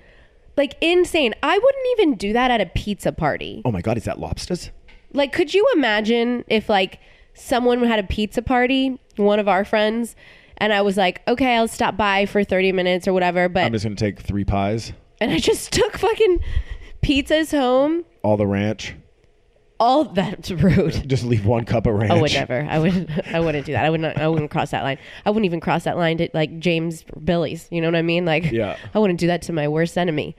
[0.56, 1.34] Like insane.
[1.42, 3.62] I wouldn't even do that at a pizza party.
[3.64, 4.70] oh my god, is that lobsters?
[5.12, 6.98] Like, could you imagine if like
[7.34, 10.16] someone had a pizza party, one of our friends,
[10.58, 13.72] and I was like, okay, I'll stop by for 30 minutes or whatever, but I'm
[13.72, 16.40] just gonna take three pies, and I just took fucking
[17.02, 18.04] pizzas home.
[18.22, 18.94] all the ranch.
[19.78, 21.08] All that's rude.
[21.08, 22.12] Just leave one cup of oh, ranch.
[22.12, 22.66] Oh, would never.
[22.68, 23.24] I would.
[23.32, 23.84] I wouldn't do that.
[23.84, 24.18] I would not.
[24.18, 24.98] I wouldn't cross that line.
[25.24, 27.68] I wouldn't even cross that line to like James Billy's.
[27.70, 28.24] You know what I mean?
[28.24, 28.76] Like, Yeah.
[28.94, 30.36] I wouldn't do that to my worst enemy.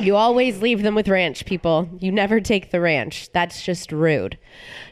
[0.00, 1.88] You always leave them with ranch, people.
[2.00, 3.30] You never take the ranch.
[3.32, 4.36] That's just rude.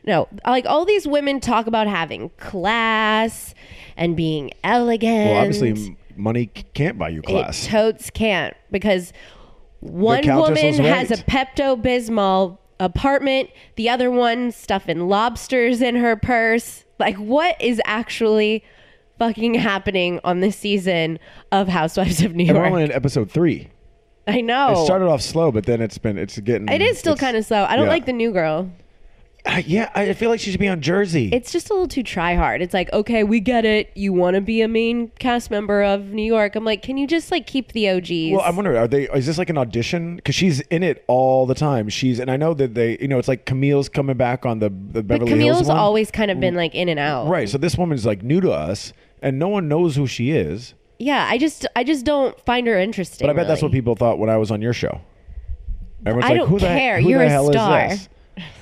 [0.04, 3.54] No, like all these women talk about having class
[3.96, 5.30] and being elegant.
[5.30, 7.66] Well, obviously, money can't buy you class.
[7.66, 9.12] It totes can't because
[9.80, 11.16] one woman was has a.
[11.24, 16.84] Pepto Bismol apartment, the other one stuffing lobsters in her purse.
[16.98, 18.64] Like, what is actually
[19.18, 21.18] fucking happening on this season
[21.52, 23.70] of Housewives of New and we're only in episode three.
[24.26, 24.72] I know.
[24.72, 26.68] It started off slow, but then it's been it's getting.
[26.68, 27.64] it is still kind of slow.
[27.64, 27.92] I don't yeah.
[27.92, 28.70] like the new girl.
[29.46, 31.28] Uh, yeah, I feel like she should be on Jersey.
[31.30, 32.62] It's just a little too try hard.
[32.62, 33.90] It's like, okay, we get it.
[33.94, 36.56] You want to be a main cast member of New York.
[36.56, 38.32] I'm like, can you just like keep the OGs?
[38.32, 39.04] well, I'm wondering, are they?
[39.10, 40.16] Is this like an audition?
[40.16, 41.90] Because she's in it all the time.
[41.90, 44.70] She's and I know that they, you know, it's like Camille's coming back on the
[44.70, 45.76] the but Beverly Camille's Hills one.
[45.76, 47.28] always kind of been like in and out.
[47.28, 47.48] right.
[47.48, 50.72] So this woman's like new to us, and no one knows who she is.
[50.98, 53.26] Yeah, I just I just don't find her interesting.
[53.26, 55.02] But I bet that's what people thought when I was on your show.
[56.06, 57.00] Everyone's I like, don't who the, care.
[57.00, 57.84] Who You're the a hell star.
[57.86, 58.08] Is this?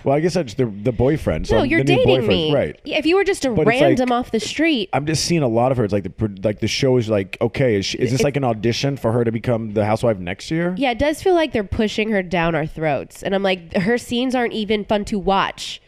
[0.04, 1.46] Well, I guess that's the the boyfriend.
[1.46, 2.28] So No, I'm you're the new dating boyfriend.
[2.28, 2.54] me.
[2.54, 2.80] right?
[2.84, 5.24] Yeah, If you were just a But it's random like- off the street, I'm just
[5.24, 5.84] seeing a lot of her.
[5.84, 7.76] It's like the pro- like the show is like okay.
[7.76, 10.74] Is, she, is this like an audition for her to become the housewife next year?
[10.76, 13.22] yeah, it does feel like they're pushing her down our throats.
[13.22, 15.80] And I'm like, her scenes aren't even fun to watch.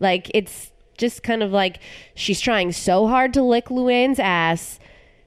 [0.00, 1.78] Like it's just kind of like
[2.14, 4.78] she's trying so hard to lick Luann's ass.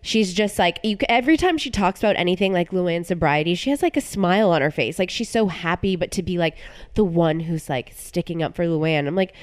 [0.05, 0.97] She's just like you.
[1.09, 4.61] Every time she talks about anything like Luann's sobriety, she has like a smile on
[4.61, 4.99] her face.
[4.99, 6.55] Like she's so happy, but to be like
[6.93, 9.07] the one who's like sticking up for Luann.
[9.07, 9.33] I'm like,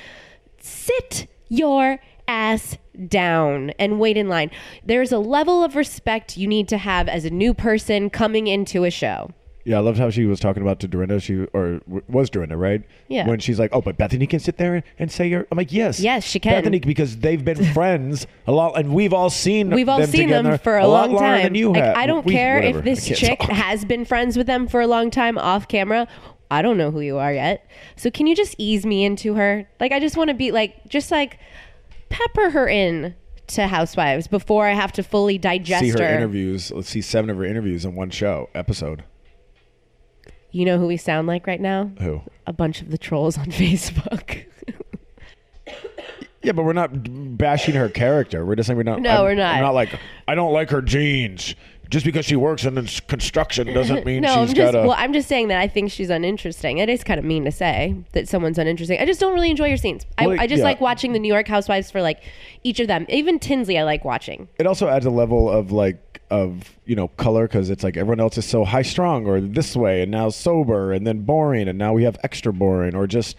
[0.61, 1.98] sit your
[2.29, 4.53] ass down and wait in line.
[4.85, 8.85] There's a level of respect you need to have as a new person coming into
[8.85, 9.33] a show.
[9.64, 11.20] Yeah, I loved how she was talking about to Dorinda.
[11.20, 12.83] She or w- was Dorinda, right?
[13.09, 13.29] Yeah.
[13.29, 16.01] When she's like, "Oh, but Bethenny can sit there and say your," I'm like, "Yes,
[16.01, 16.64] Yes, she can.
[16.64, 20.31] Bethenny, because they've been friends a lot, and we've all seen We've all them seen
[20.31, 21.53] them for a, lot long time.
[21.55, 21.96] Like, have.
[21.96, 22.79] I don't We- care whatever.
[22.81, 23.51] if this chick talk.
[23.51, 26.09] has been friends with them for a long time off camera.
[26.51, 27.64] I don't know who you are yet.
[27.96, 29.66] So can you just ease me into her?
[29.81, 31.38] Like I just want to be like just like
[32.09, 33.14] pepper her in
[33.48, 36.14] to Housewives before I have to fully digest see her, her.
[36.16, 36.70] interviews.
[36.70, 39.05] Let's see seven of her interviews in one show episode.
[40.52, 41.90] You know who we sound like right now?
[42.00, 42.20] Who?
[42.46, 44.44] A bunch of the trolls on Facebook.
[46.42, 46.90] Yeah, but we're not
[47.38, 48.44] bashing her character.
[48.44, 49.00] We're just saying we're not.
[49.00, 49.54] No, I'm- we're not.
[49.54, 51.54] I'm not like I don't like her jeans.
[51.88, 52.74] Just because she works in
[53.06, 54.88] construction doesn't mean no, she's I'm just got a.
[54.88, 56.78] well, I'm just saying that I think she's uninteresting.
[56.78, 58.98] It is kind of mean to say that someone's uninteresting.
[58.98, 60.06] I just don't really enjoy your scenes.
[60.16, 60.64] I, Well, I just yeah.
[60.64, 62.22] like watching the New York Housewives for like
[62.64, 63.04] each of them.
[63.10, 64.48] Even Tinsley, I like watching.
[64.58, 68.18] it also adds a level of like of you know color because it's like everyone
[68.21, 71.79] else is so high strung or this way and now sober and then boring and
[71.79, 73.37] now we have extra boring or just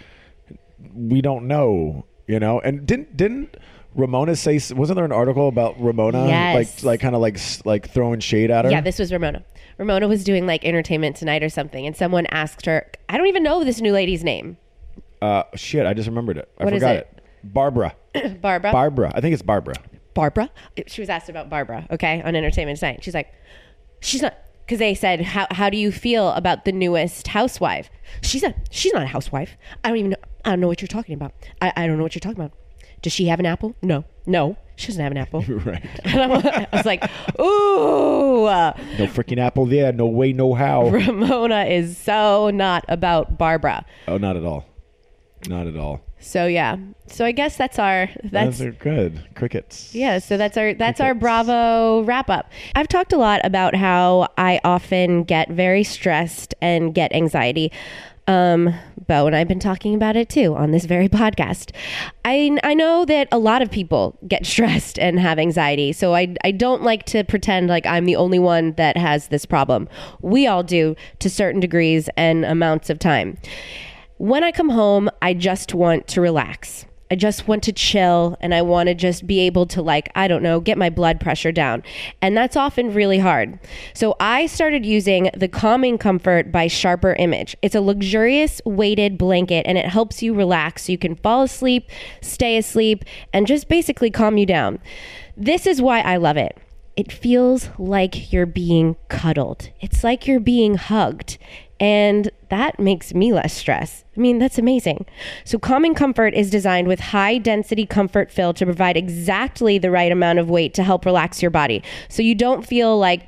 [0.95, 3.57] we don't know you know and didn't didn't
[3.95, 6.55] Ramona say wasn't there an article about Ramona Yes.
[6.55, 9.43] like like kind of like like throwing shade at her Yeah, this was Ramona.
[9.79, 12.85] Ramona was doing like Entertainment Tonight or something, and someone asked her.
[13.09, 14.57] I don't even know this new lady's name.
[15.21, 17.19] uh shit I just remembered it I What is forgot it?
[17.43, 17.95] Barbara
[18.41, 18.71] Barbara.
[18.71, 19.75] Barbara I think it's Barbara
[20.13, 20.49] Barbara.
[20.87, 21.87] She was asked about Barbara.
[21.91, 23.03] Okay, on Entertainment Tonight.
[23.03, 23.31] She's like,
[24.01, 24.35] she's not.
[24.65, 27.89] Because they said, how, how do you feel about the newest housewife?
[28.21, 29.57] She said, she's not a housewife.
[29.83, 30.17] I don't even know.
[30.45, 31.33] I don't know what you're talking about.
[31.61, 32.53] I, I don't know what you're talking about.
[33.01, 33.75] Does she have an apple?
[33.81, 34.05] No.
[34.25, 35.41] No, she doesn't have an apple.
[35.47, 37.03] right And I'm- I was like,
[37.41, 38.45] ooh.
[38.45, 43.85] no freaking apple there no way no how Ramona is so not about Barbara.
[44.07, 44.65] oh not at all
[45.49, 46.77] not at all So yeah.
[47.07, 50.99] So I guess that's our that's those are good crickets yeah, so that's our that's
[50.99, 52.49] our Bravo wrap up.
[52.75, 57.71] I've talked a lot about how I often get very stressed and get anxiety.
[58.25, 58.73] Um,
[59.05, 61.71] Bo and I've been talking about it too on this very podcast.
[62.23, 66.33] I I know that a lot of people get stressed and have anxiety, so I
[66.43, 69.89] I don't like to pretend like I'm the only one that has this problem.
[70.21, 73.37] We all do to certain degrees and amounts of time.
[74.17, 76.85] When I come home, I just want to relax.
[77.09, 80.27] I just want to chill and I want to just be able to, like, I
[80.27, 81.83] don't know, get my blood pressure down.
[82.21, 83.59] And that's often really hard.
[83.93, 87.55] So I started using the Calming Comfort by Sharper Image.
[87.61, 91.89] It's a luxurious weighted blanket and it helps you relax so you can fall asleep,
[92.21, 94.79] stay asleep, and just basically calm you down.
[95.37, 96.57] This is why I love it.
[96.95, 101.39] It feels like you're being cuddled, it's like you're being hugged.
[101.83, 104.05] And that makes me less stress.
[104.15, 105.05] I mean, that's amazing.
[105.43, 110.09] So, Calming Comfort is designed with high density comfort fill to provide exactly the right
[110.09, 111.83] amount of weight to help relax your body.
[112.07, 113.27] So, you don't feel like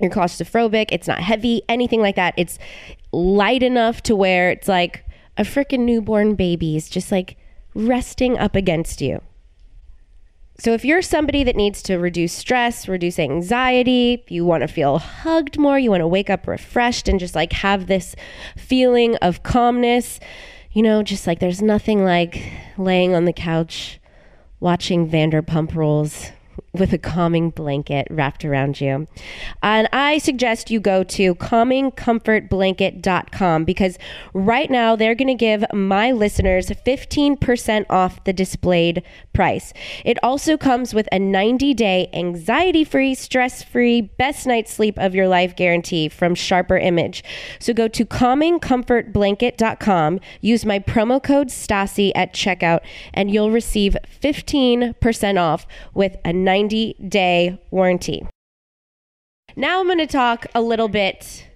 [0.00, 2.34] you're claustrophobic, it's not heavy, anything like that.
[2.36, 2.58] It's
[3.12, 5.04] light enough to where it's like
[5.38, 7.36] a freaking newborn baby is just like
[7.72, 9.22] resting up against you.
[10.62, 15.00] So, if you're somebody that needs to reduce stress, reduce anxiety, you want to feel
[15.00, 18.14] hugged more, you want to wake up refreshed and just like have this
[18.56, 20.20] feeling of calmness,
[20.70, 22.48] you know, just like there's nothing like
[22.78, 23.98] laying on the couch
[24.60, 26.30] watching Vanderpump Rules
[26.74, 29.06] with a calming blanket wrapped around you.
[29.62, 33.98] And I suggest you go to calmingcomfortblanket.com because
[34.32, 39.02] right now they're going to give my listeners 15% off the displayed
[39.34, 39.74] price.
[40.04, 45.14] It also comes with a 90 day anxiety free, stress free, best night's sleep of
[45.14, 47.22] your life guarantee from Sharper Image.
[47.58, 52.80] So go to calmingcomfortblanket.com, use my promo code STASI at checkout,
[53.12, 58.26] and you'll receive 15% off with a 90 day warranty.
[59.56, 61.46] Now I'm going to talk a little bit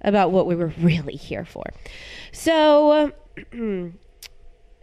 [0.00, 1.64] about what we were really here for.
[2.32, 3.12] So,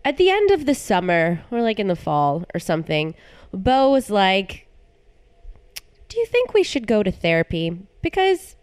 [0.06, 3.16] at the end of the summer, or like in the fall or something,
[3.54, 4.68] Bo was like,
[6.10, 7.88] Do you think we should go to therapy?
[8.02, 8.56] Because,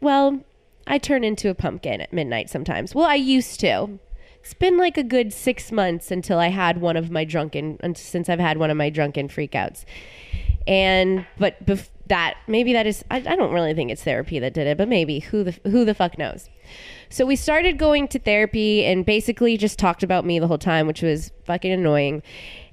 [0.00, 0.44] well,
[0.86, 2.94] I turn into a pumpkin at midnight sometimes.
[2.94, 3.98] Well, I used to.
[4.46, 8.28] It's been like a good six months until I had one of my drunken, since
[8.28, 9.84] I've had one of my drunken freakouts.
[10.68, 14.54] And, but bef- that, maybe that is, I, I don't really think it's therapy that
[14.54, 16.48] did it, but maybe who the, who the fuck knows.
[17.08, 20.86] So we started going to therapy and basically just talked about me the whole time,
[20.86, 22.22] which was fucking annoying.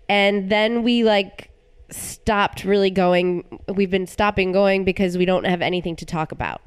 [0.07, 1.49] And then we like
[1.89, 3.61] stopped really going.
[3.67, 6.61] We've been stopping going because we don't have anything to talk about.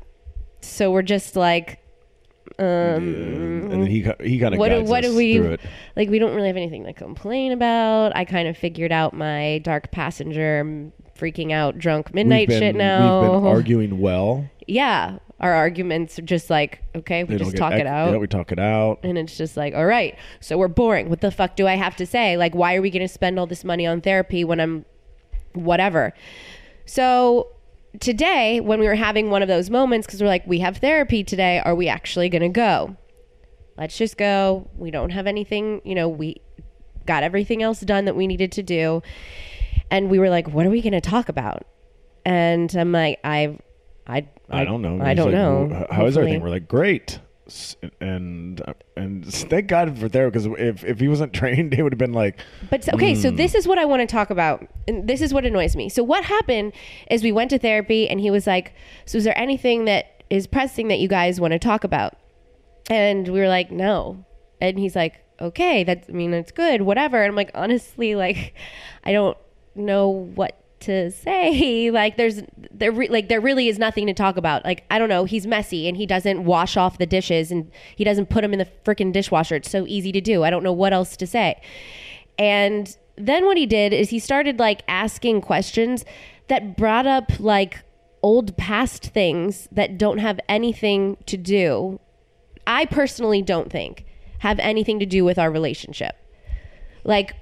[0.62, 1.78] So we're just like,
[2.58, 5.60] um, and then he he kind of what guides what us do we through it.
[5.94, 6.08] like?
[6.08, 8.16] We don't really have anything to complain about.
[8.16, 13.20] I kind of figured out my dark passenger freaking out drunk midnight been, shit now.
[13.22, 14.48] We've been arguing well.
[14.66, 18.12] yeah, our arguments are just like okay, we They just talk ex- it out.
[18.12, 19.00] Yeah, we talk it out.
[19.02, 21.10] and it's just like, all right, so we're boring.
[21.10, 22.36] What the fuck do I have to say?
[22.38, 24.86] Like, why are we going to spend all this money on therapy when I'm
[25.52, 26.14] whatever?
[26.86, 27.48] So
[28.00, 31.24] today, when we were having one of those moments, because we're like, we have therapy
[31.24, 32.96] today, are we actually going to go?
[33.76, 34.70] Let's just go.
[34.76, 36.40] We don't have anything, you know, we
[37.06, 39.02] got everything else done that we needed to do.
[39.90, 41.64] And we were like, what are we going to talk about?
[42.24, 43.60] And I'm like, I've
[44.06, 45.00] I, I don't know.
[45.02, 45.68] I don't like, know.
[45.70, 46.40] "Well, How is everything?
[46.40, 47.20] We're like, great.
[48.00, 48.60] And
[48.96, 52.12] and thank God for therapy because if, if he wasn't trained, he would have been
[52.12, 52.38] like,
[52.70, 53.36] But okay, so Hmm.
[53.36, 54.66] this is what I want to talk about.
[54.88, 55.88] And this is what annoys me.
[55.88, 56.72] So what happened
[57.10, 58.72] is we went to therapy and he was like,
[59.04, 62.16] "So is there anything that is pressing that you guys want to talk about?"
[62.90, 64.24] And we were like, "No."
[64.60, 68.54] And he's like, "Okay, that's I mean, it's good, whatever." And I'm like, "Honestly, like
[69.04, 69.36] I don't
[69.76, 71.90] know what to say.
[71.96, 74.64] Like there's there re- like there really is nothing to talk about.
[74.64, 78.04] Like I don't know, he's messy and he doesn't wash off the dishes and he
[78.04, 79.56] doesn't put them in the freaking dishwasher.
[79.56, 80.44] It's so easy to do.
[80.44, 81.60] I don't know what else to say."
[82.38, 86.04] And then what he did is he started like asking questions
[86.48, 87.82] that brought up like
[88.22, 92.00] old past things that don't have anything to do.
[92.66, 94.04] I personally don't think
[94.40, 96.16] have anything to do with our relationship.
[97.04, 97.34] Like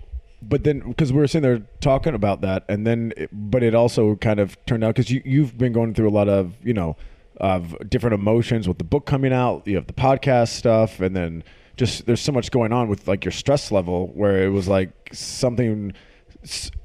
[0.48, 4.16] but then because we were sitting there talking about that, and then but it also
[4.16, 6.96] kind of turned out because you you've been going through a lot of you know
[7.38, 9.66] of different emotions with the book coming out.
[9.66, 11.44] You have the podcast stuff, and then
[11.76, 14.90] just there's so much going on with like your stress level where it was like
[15.12, 15.92] something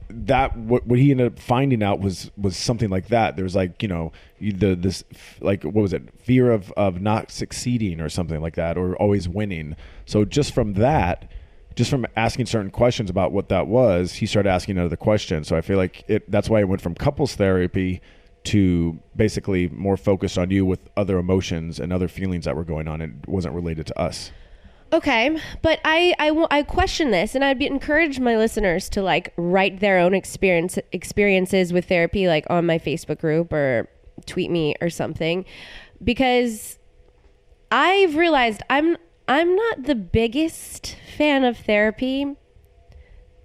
[0.09, 3.55] that what, what he ended up finding out was was something like that there was
[3.55, 5.03] like you know the this
[5.39, 9.29] like what was it fear of of not succeeding or something like that or always
[9.29, 11.31] winning so just from that
[11.79, 15.45] just from asking certain questions about what that was he started asking another question.
[15.45, 18.01] So i feel like it that's why it went from couples therapy
[18.43, 22.89] to basically more focused on you with other emotions and other feelings that were going
[22.89, 23.01] on.
[23.01, 24.31] It wasn't related to us.
[24.91, 29.31] Okay, but I, I, I question this, and I'd be encourage my listeners to like
[29.37, 33.87] write their own experience experiences with therapy, like on my Facebook group or
[34.25, 35.45] tweet me or something,
[36.03, 36.77] because
[37.71, 38.97] I've realized I'm
[39.29, 42.35] I'm not the biggest fan of therapy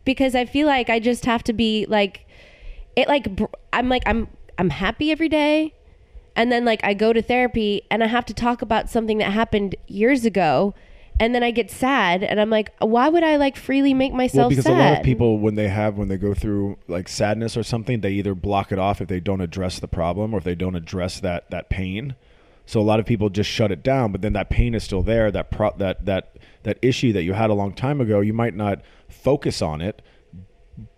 [0.07, 2.27] because I feel like I just have to be like
[2.97, 3.29] it like
[3.70, 5.75] I'm like I'm I'm happy every day
[6.37, 9.31] and then like I go to therapy and I have to talk about something that
[9.33, 10.75] happened years ago
[11.20, 14.44] and then I get sad and I'm like why would I like freely make myself
[14.44, 14.81] well, because sad?
[14.81, 18.01] a lot of people when they have when they go through like sadness or something,
[18.01, 20.77] they either block it off if they don't address the problem or if they don't
[20.77, 22.16] address that that pain.
[22.66, 25.03] So a lot of people just shut it down, but then that pain is still
[25.03, 25.31] there.
[25.31, 28.55] That pro- that that that issue that you had a long time ago, you might
[28.55, 30.00] not focus on it,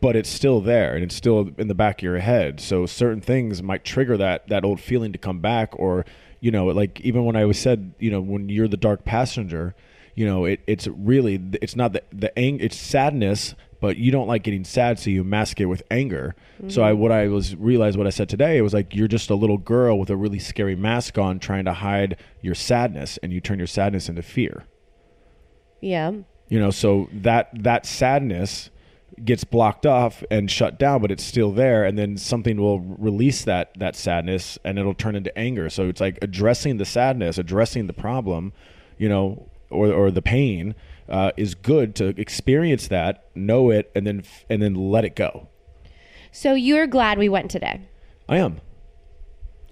[0.00, 2.60] but it's still there and it's still in the back of your head.
[2.60, 6.04] So certain things might trigger that that old feeling to come back, or
[6.40, 9.74] you know, like even when I was said, you know, when you're the dark passenger,
[10.14, 14.26] you know, it, it's really it's not the the ang- it's sadness, but you don't
[14.26, 16.34] like getting sad, so you mask it with anger.
[16.68, 19.30] So I what I was realized what I said today it was like you're just
[19.30, 23.32] a little girl with a really scary mask on, trying to hide your sadness, and
[23.32, 24.64] you turn your sadness into fear
[25.80, 26.12] yeah.
[26.48, 28.70] you know so that that sadness
[29.24, 33.44] gets blocked off and shut down but it's still there and then something will release
[33.44, 37.86] that that sadness and it'll turn into anger so it's like addressing the sadness addressing
[37.86, 38.52] the problem
[38.98, 40.74] you know or or the pain
[41.08, 45.14] uh, is good to experience that know it and then f- and then let it
[45.16, 45.48] go
[46.32, 47.88] So you're glad we went today.
[48.28, 48.60] i am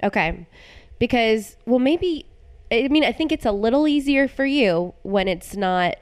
[0.03, 0.47] Okay.
[0.99, 2.27] Because, well, maybe,
[2.71, 5.97] I mean, I think it's a little easier for you when it's not.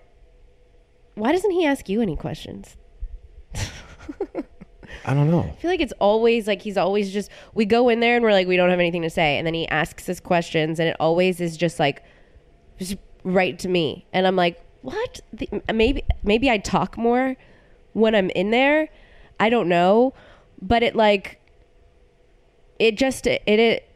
[1.14, 2.76] Why doesn't he ask you any questions?
[5.04, 8.00] i don't know I feel like it's always like he's always just, we go in
[8.00, 9.38] there and we're like, we don't have anything to say.
[9.38, 12.02] And then he asks us questions and it always is just like,
[12.78, 14.06] just right to me.
[14.12, 15.20] And I'm like, what?
[15.32, 17.36] The, maybe, maybe I talk more
[17.92, 18.88] when I'm in there.
[19.40, 20.14] I don't know.
[20.60, 21.40] But it like,
[22.78, 23.88] it just, it, it,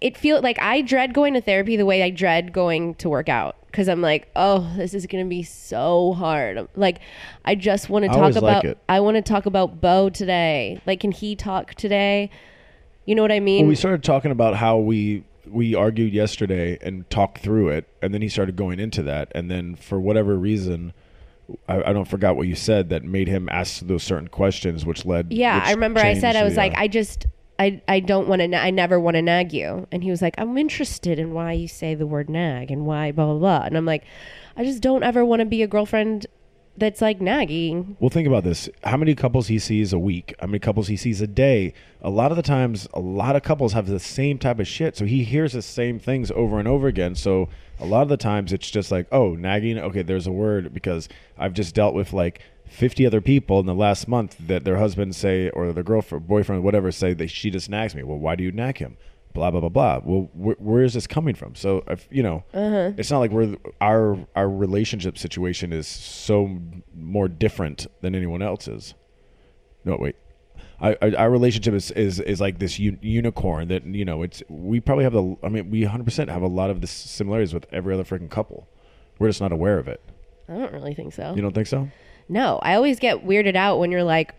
[0.00, 3.28] it feel like I dread going to therapy the way I dread going to work
[3.28, 6.68] out because I'm like, oh, this is gonna be so hard.
[6.76, 7.00] Like,
[7.44, 8.78] I just want to talk always like about.
[8.88, 10.80] I want to talk about Beau today.
[10.86, 12.30] Like, can he talk today?
[13.04, 13.62] You know what I mean?
[13.64, 18.14] Well, we started talking about how we we argued yesterday and talked through it, and
[18.14, 20.92] then he started going into that, and then for whatever reason,
[21.68, 25.04] I, I don't forgot what you said that made him ask those certain questions, which
[25.04, 25.32] led.
[25.32, 26.60] yeah, which I remember I said I was yeah.
[26.60, 27.26] like, I just.
[27.56, 28.48] I, I don't want to.
[28.48, 29.86] Na- I never want to nag you.
[29.92, 33.12] And he was like, I'm interested in why you say the word nag and why
[33.12, 33.62] blah blah blah.
[33.64, 34.02] And I'm like,
[34.56, 36.26] I just don't ever want to be a girlfriend
[36.76, 37.96] that's like nagging.
[38.00, 38.68] Well, think about this.
[38.82, 40.34] How many couples he sees a week?
[40.40, 41.72] How many couples he sees a day?
[42.02, 44.96] A lot of the times, a lot of couples have the same type of shit.
[44.96, 47.14] So he hears the same things over and over again.
[47.14, 47.48] So
[47.78, 49.78] a lot of the times, it's just like, oh, nagging.
[49.78, 51.08] Okay, there's a word because
[51.38, 55.16] I've just dealt with like 50 other people in the last month that their husbands
[55.16, 58.02] say, or their girlfriend, boyfriend, whatever, say that she just nags me.
[58.02, 58.96] Well, why do you nag him?
[59.34, 60.00] Blah blah blah blah.
[60.04, 61.54] Well, wh- where is this coming from?
[61.56, 62.92] So, if, you know, uh-huh.
[62.96, 66.58] it's not like we're our our relationship situation is so
[66.96, 68.94] more different than anyone else's.
[69.84, 70.16] No, wait.
[70.80, 74.42] I, I, our relationship is, is, is like this un- unicorn that you know it's
[74.48, 77.66] we probably have the I mean we 100% have a lot of the similarities with
[77.72, 78.68] every other freaking couple.
[79.18, 80.00] We're just not aware of it.
[80.48, 81.34] I don't really think so.
[81.34, 81.88] You don't think so?
[82.28, 84.34] No, I always get weirded out when you're like,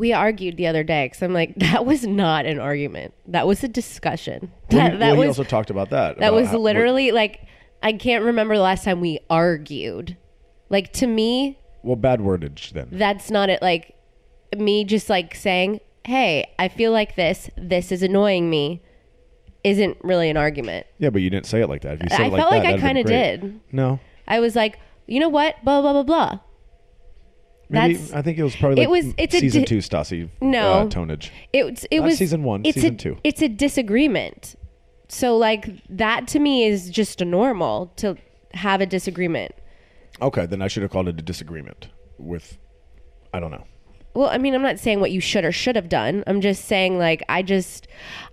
[0.00, 3.14] we argued the other day because I'm like, that was not an argument.
[3.28, 4.50] That was a discussion.
[4.70, 6.18] Well, That, he- that well, he also talked about that.
[6.18, 7.40] that about was how- what- literally like
[7.82, 10.16] I can't remember the last time we argued.
[10.68, 12.88] Like to me, well, bad wordage then.
[12.92, 13.62] that's not it.
[13.62, 13.94] Like
[14.56, 17.48] me just like saying, "Hey, I feel like this.
[17.56, 18.82] This is annoying me."
[19.62, 20.86] Isn't really an argument.
[20.98, 21.94] Yeah, but you didn't say it like that.
[21.96, 23.60] If you said I it like felt that, like I kind of did.
[23.72, 25.62] No, I was like, you know what?
[25.64, 26.38] Blah blah blah blah.
[27.70, 29.78] Maybe That's I think it was probably like it was- it's a season di- two
[29.78, 30.72] Stassi No.
[30.72, 31.30] uh, tonage.
[31.52, 33.16] It it Not was season one, It's season a, two.
[33.24, 34.56] It's a disagreement.
[35.08, 38.16] So like that to me is just a normal to
[38.54, 39.52] have a disagreement.
[40.20, 42.58] Okay, then I should have called it a disagreement with.
[43.32, 43.64] I don't know.
[44.12, 46.24] Well, I mean, I'm not saying what you should or should have done.
[46.26, 47.86] I'm just saying like I just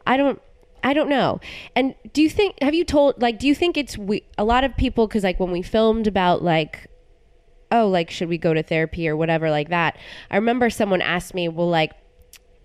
[0.08, 0.42] I don't
[0.84, 1.40] I don't know.
[1.76, 4.64] And do you think have you told like do you think it's we a lot
[4.64, 6.88] of people cuz like when we filmed about like
[7.72, 9.98] oh like should we go to therapy or whatever like that.
[10.32, 11.94] I remember someone asked me, "Well, like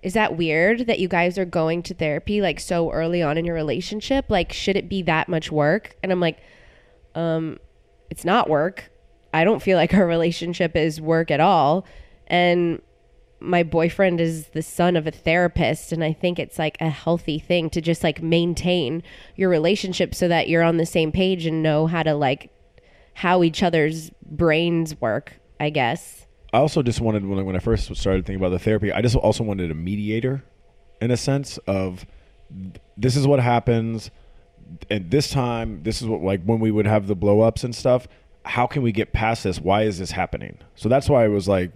[0.03, 3.45] is that weird that you guys are going to therapy like so early on in
[3.45, 4.27] your relationship?
[4.29, 6.39] Like should it be that much work?" And I'm like,
[7.15, 7.59] "Um
[8.11, 8.91] it's not work.
[9.35, 11.87] I don't feel like our relationship is work at all."
[12.27, 12.81] And
[13.43, 17.39] my boyfriend is the son of a therapist and I think it's like a healthy
[17.39, 19.03] thing to just like maintain
[19.35, 22.51] your relationship so that you're on the same page and know how to like
[23.15, 26.27] how each other's brains work, I guess.
[26.53, 29.01] I also just wanted when I, when I first started thinking about the therapy, I
[29.01, 30.45] just also wanted a mediator,
[31.01, 32.07] in a sense of
[32.97, 34.11] this is what happens,
[34.91, 37.75] and this time this is what like when we would have the blow ups and
[37.75, 38.07] stuff.
[38.45, 39.61] How can we get past this?
[39.61, 40.59] Why is this happening?
[40.75, 41.71] So that's why it was like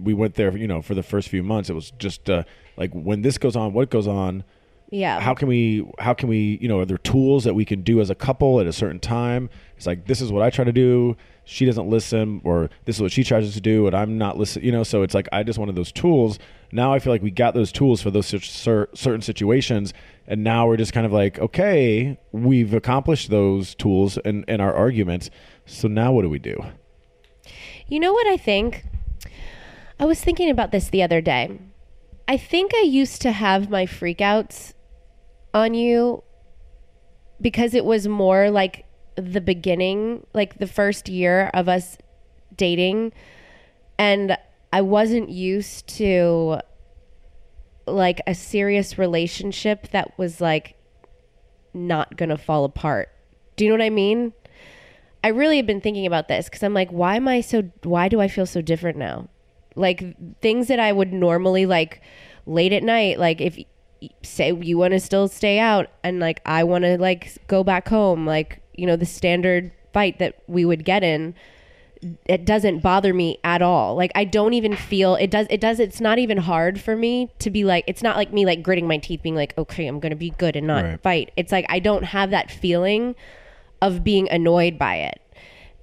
[0.00, 0.56] we went there.
[0.56, 2.44] You know, for the first few months, it was just uh,
[2.76, 4.44] like when this goes on, what goes on.
[4.92, 5.20] Yeah.
[5.20, 5.90] How can we?
[5.98, 6.58] How can we?
[6.60, 9.00] You know, are there tools that we can do as a couple at a certain
[9.00, 9.48] time?
[9.78, 11.16] It's like this is what I try to do.
[11.44, 14.66] She doesn't listen, or this is what she tries to do, and I'm not listening.
[14.66, 16.38] You know, so it's like I just wanted those tools.
[16.72, 19.94] Now I feel like we got those tools for those cer- cer- certain situations,
[20.26, 24.74] and now we're just kind of like, okay, we've accomplished those tools and and our
[24.74, 25.30] arguments.
[25.64, 26.62] So now what do we do?
[27.88, 28.84] You know what I think?
[29.98, 31.58] I was thinking about this the other day.
[32.28, 34.74] I think I used to have my freakouts
[35.54, 36.22] on you
[37.40, 38.86] because it was more like
[39.16, 41.98] the beginning, like the first year of us
[42.56, 43.12] dating.
[43.98, 44.36] And
[44.72, 46.60] I wasn't used to
[47.86, 50.76] like a serious relationship that was like
[51.74, 53.10] not going to fall apart.
[53.56, 54.32] Do you know what I mean?
[55.24, 57.70] I really have been thinking about this because I'm like, why am I so?
[57.82, 59.28] Why do I feel so different now?
[59.76, 62.00] like things that I would normally like
[62.46, 63.58] late at night like if
[64.22, 67.88] say you want to still stay out and like I want to like go back
[67.88, 71.34] home like you know the standard fight that we would get in
[72.24, 73.94] it doesn't bother me at all.
[73.94, 77.30] Like I don't even feel it does it does it's not even hard for me
[77.38, 80.00] to be like it's not like me like gritting my teeth being like okay I'm
[80.00, 81.00] going to be good and not Right.
[81.02, 81.30] fight.
[81.36, 83.14] It's like I don't have that feeling
[83.80, 85.20] of being annoyed by it.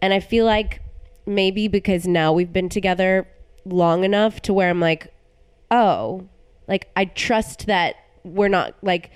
[0.01, 0.81] And I feel like
[1.25, 3.25] maybe because now we've been together
[3.63, 5.13] long enough to where I'm like
[5.71, 6.27] oh
[6.67, 9.11] like I trust that we're not like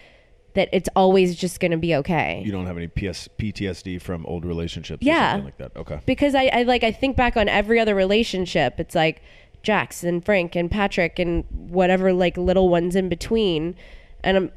[0.56, 4.26] that it's always just going to be okay You don't have any PS, PTSD from
[4.28, 5.32] old relationships or Yeah.
[5.32, 5.76] something like that.
[5.76, 6.00] Okay.
[6.06, 8.80] because I, I like I think back on every other relationship.
[8.80, 9.22] It's like
[9.64, 13.76] Jax and Frank and Patrick and whatever like little ones in between,
[14.24, 14.52] and I'm.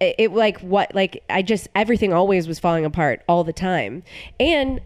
[0.00, 4.02] It, it like what like I just everything always was falling apart all the time,
[4.38, 4.80] and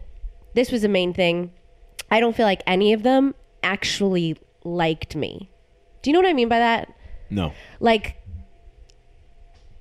[0.55, 1.51] this was the main thing.
[2.11, 5.49] I don't feel like any of them actually liked me.
[6.01, 6.93] Do you know what I mean by that?
[7.29, 7.53] No.
[7.79, 8.17] Like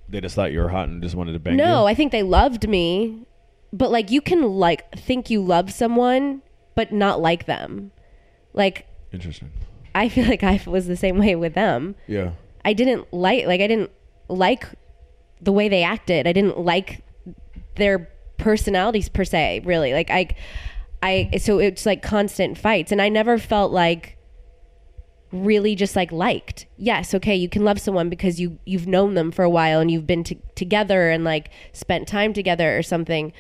[0.09, 1.59] They just thought you were hot and just wanted to bang you?
[1.59, 3.27] No, I think they loved me,
[3.73, 6.43] but like you can like think you love someone
[6.75, 7.91] but not like them.
[8.53, 9.51] Like Interesting.
[9.95, 11.95] I feel like I was the same way with them.
[12.07, 12.33] Yeah.
[12.65, 13.91] I didn't like like I didn't
[14.29, 14.67] like
[15.41, 16.27] the way they acted.
[16.27, 17.03] I didn't like
[17.77, 19.93] their personalities per se, really.
[19.93, 20.29] Like I
[21.03, 24.18] I so it's like constant fights and I never felt like
[25.33, 26.67] really just like liked.
[26.77, 29.91] Yes, okay, you can love someone because you you've known them for a while and
[29.91, 33.33] you've been to, together and like spent time together or something.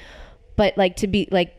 [0.56, 1.54] But like to be like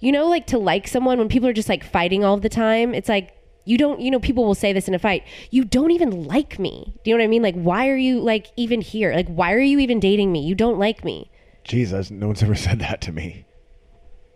[0.00, 2.94] you know like to like someone when people are just like fighting all the time,
[2.94, 5.24] it's like you don't you know people will say this in a fight.
[5.50, 6.94] You don't even like me.
[7.04, 7.42] Do you know what I mean?
[7.42, 9.12] Like why are you like even here?
[9.12, 10.44] Like why are you even dating me?
[10.44, 11.30] You don't like me.
[11.64, 13.44] Jesus, no one's ever said that to me.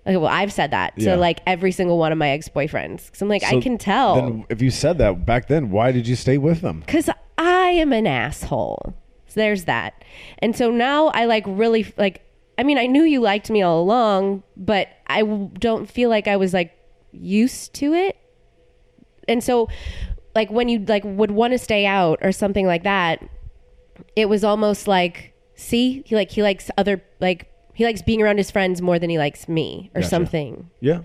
[0.07, 1.15] Okay, well, I've said that Yeah.
[1.15, 3.11] to like every single one of my ex boyfriends.
[3.13, 4.15] Cause I'm like, I So can tell.
[4.15, 6.81] Then if you said that back then, why did you stay with them?
[6.87, 8.95] because I am an asshole.
[9.27, 10.05] So there's that.
[10.39, 12.23] And so now I like really like.
[12.59, 16.27] I mean, I knew you liked me all along, but I w- don't feel like
[16.27, 16.73] I was like
[17.13, 18.17] used to it.
[19.29, 19.69] And so,
[20.35, 23.23] like when you like would want to stay out or something like that,
[24.15, 28.39] it was almost like, see, he like he likes other like he likes being around
[28.39, 30.09] his friends more than he likes me or Gotcha.
[30.11, 30.71] something.
[30.81, 31.03] Yeah.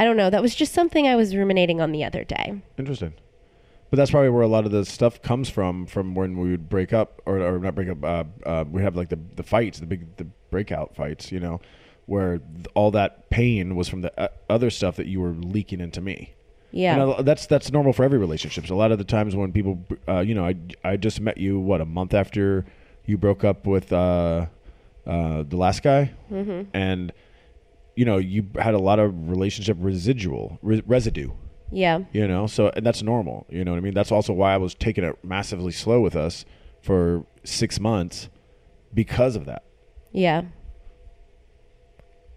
[0.00, 0.30] I don't know.
[0.30, 2.62] That was just something I was ruminating on the other day.
[2.78, 3.14] Interesting.
[3.90, 6.68] But that's probably where a lot of the stuff comes from, from when we would
[6.68, 8.04] break up, or, or not break up.
[8.04, 11.60] Uh, uh, we have like the the fights, the big the breakout fights, you know,
[12.06, 15.80] where th- all that pain was from the uh, other stuff that you were leaking
[15.80, 16.34] into me.
[16.70, 17.00] Yeah.
[17.02, 18.66] And a- that's that's normal for every relationship.
[18.66, 21.38] So a lot of the times when people, uh, you know, I I just met
[21.38, 22.66] you what a month after
[23.06, 24.46] you broke up with uh,
[25.08, 26.62] uh, the last guy, mm-hmm.
[26.74, 27.12] and
[27.96, 31.32] you know you had a lot of relationship residual re- residue
[31.72, 31.98] yeah.
[32.12, 34.56] you know so and that's normal you know what i mean that's also why i
[34.56, 36.44] was taking it massively slow with us
[36.80, 38.28] for six months
[38.94, 39.64] because of that
[40.12, 40.42] Yeah.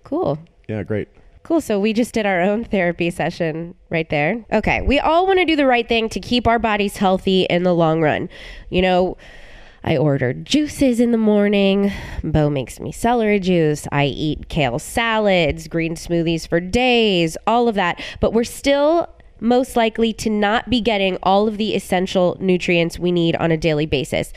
[0.04, 0.40] Cool.
[0.68, 1.10] yeah great
[1.44, 1.60] Cool.
[1.60, 4.46] So we just did our own therapy session right there.
[4.54, 4.82] Okay.
[4.84, 7.74] We all want to do the right thing to keep our bodies healthy in the
[7.74, 8.30] long run.
[8.70, 9.18] You know,
[9.84, 11.92] I order juices in the morning.
[12.24, 13.88] Beau makes me celery juice.
[13.92, 18.02] I eat kale salads, green smoothies for days, all of that.
[18.20, 19.10] But we're still
[19.42, 23.58] most likely to not be getting all of the essential nutrients we need on a
[23.58, 24.32] daily basis.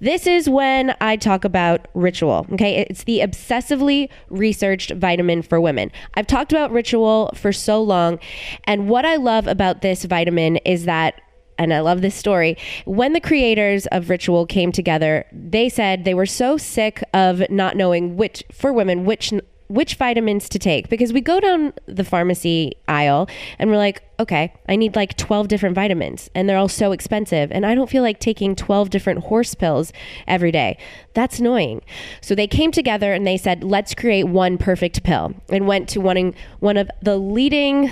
[0.00, 2.46] This is when I talk about ritual.
[2.52, 2.86] Okay.
[2.88, 5.92] It's the obsessively researched vitamin for women.
[6.14, 8.18] I've talked about ritual for so long.
[8.64, 11.20] And what I love about this vitamin is that
[11.58, 12.56] and I love this story.
[12.84, 17.76] When the creators of Ritual came together, they said they were so sick of not
[17.76, 19.32] knowing which for women which
[19.68, 23.28] which vitamins to take because we go down the pharmacy aisle
[23.58, 27.50] and we're like, okay, I need like 12 different vitamins and they're all so expensive
[27.50, 29.92] and I don't feel like taking 12 different horse pills
[30.26, 30.78] every day.
[31.14, 31.82] That's annoying.
[32.20, 36.00] So they came together and they said, let's create one perfect pill and went to
[36.00, 37.90] one, one of the leading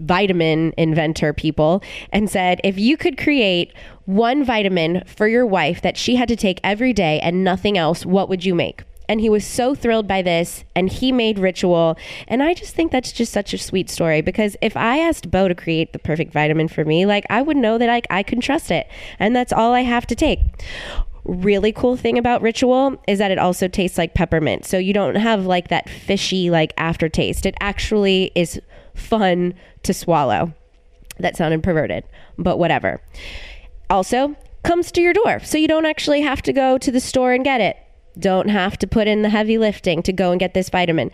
[0.00, 1.82] vitamin inventor people
[2.12, 3.72] and said if you could create
[4.06, 8.04] one vitamin for your wife that she had to take every day and nothing else,
[8.04, 8.82] what would you make?
[9.08, 11.98] And he was so thrilled by this and he made ritual.
[12.26, 15.48] And I just think that's just such a sweet story because if I asked Beau
[15.48, 18.40] to create the perfect vitamin for me, like I would know that I, I can
[18.40, 18.88] trust it.
[19.18, 20.40] And that's all I have to take
[21.24, 24.64] really cool thing about ritual is that it also tastes like peppermint.
[24.64, 27.46] So you don't have like that fishy like aftertaste.
[27.46, 28.60] It actually is
[28.94, 30.52] fun to swallow.
[31.18, 32.04] That sounded perverted
[32.38, 33.00] but whatever.
[33.90, 37.32] Also comes to your door so you don't actually have to go to the store
[37.32, 37.76] and get it
[38.18, 41.10] don't have to put in the heavy lifting to go and get this vitamin.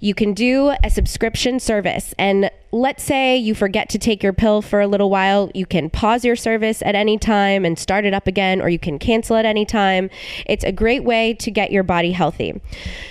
[0.00, 2.14] You can do a subscription service.
[2.18, 5.90] And let's say you forget to take your pill for a little while, you can
[5.90, 9.36] pause your service at any time and start it up again, or you can cancel
[9.36, 10.10] at any time.
[10.46, 12.60] It's a great way to get your body healthy.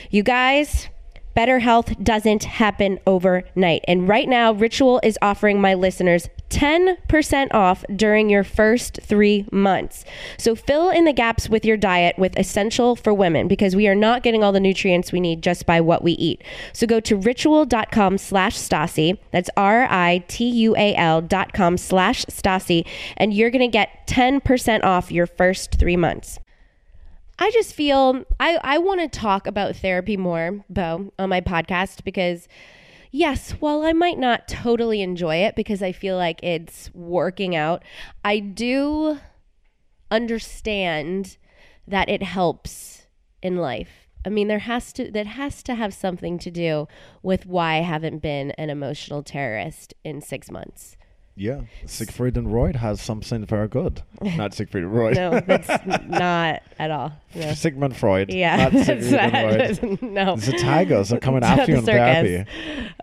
[0.10, 0.90] You guys,
[1.40, 3.86] Better health doesn't happen overnight.
[3.88, 10.04] And right now, Ritual is offering my listeners 10% off during your first three months.
[10.38, 13.96] So fill in the gaps with your diet with Essential for Women because we are
[13.96, 16.44] not getting all the nutrients we need just by what we eat.
[16.74, 19.18] So go to ritual.com slash Stassi.
[19.32, 22.86] That's R-I-T-U-A-L dot com slash Stassi.
[23.16, 26.38] And you're going to get 10% off your first three months.
[27.42, 32.04] I just feel I, I want to talk about therapy more, Beau, on my podcast
[32.04, 32.50] because,
[33.12, 37.82] yes, while I might not totally enjoy it because I feel like it's working out,
[38.26, 39.20] I do
[40.12, 41.38] understand
[41.88, 43.08] that it helps
[43.42, 44.10] in life.
[44.26, 46.90] I mean, there has to that has to have something to do
[47.24, 50.98] with why I haven't been an emotional terrorist in six months.
[51.40, 54.02] Yeah, Siegfried and Roy has something very good.
[54.22, 55.14] Not Siegfried and Roy.
[55.14, 55.68] No, that's
[56.08, 57.14] not at all.
[57.34, 57.54] No.
[57.54, 58.34] Sigmund Freud.
[58.34, 59.90] Yeah, not that's Siegfried and Roy.
[59.92, 60.36] not- no.
[60.36, 62.50] The tigers are coming after you in the therapy.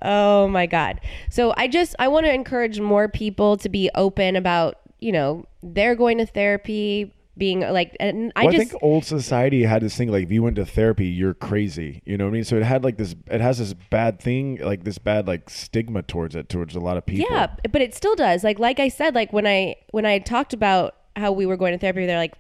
[0.02, 1.00] Oh my god.
[1.30, 5.46] So I just I want to encourage more people to be open about, you know,
[5.62, 9.62] they're going to therapy, being uh, like and I well, I just think old society
[9.62, 12.02] had this thing like if you went to therapy, you're crazy.
[12.04, 12.44] You know what I mean?
[12.44, 13.14] So it had like this.
[13.26, 16.96] It has this bad thing, like this bad like stigma towards it, towards a lot
[16.96, 17.26] of people.
[17.30, 18.44] Yeah, but it still does.
[18.44, 21.72] Like like I said, like when I when I talked about how we were going
[21.72, 22.34] to therapy, they're like,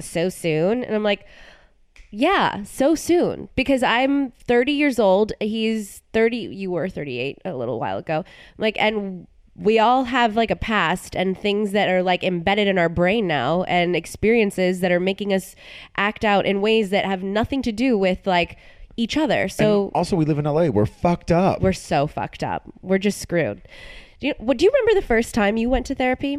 [0.00, 1.26] so soon, and I'm like,
[2.10, 5.32] yeah, so soon because I'm 30 years old.
[5.40, 6.36] He's 30.
[6.36, 8.24] You were 38 a little while ago.
[8.56, 9.26] Like, and
[9.56, 13.26] we all have like a past and things that are like embedded in our brain
[13.26, 15.54] now and experiences that are making us
[15.96, 18.56] act out in ways that have nothing to do with like
[18.96, 19.48] each other.
[19.48, 20.66] So And also, we live in LA.
[20.68, 21.60] We're fucked up.
[21.60, 22.62] we're so fucked up.
[22.82, 23.62] We're just screwed.
[24.20, 26.38] Do you, what, do you remember the first time you went to therapy?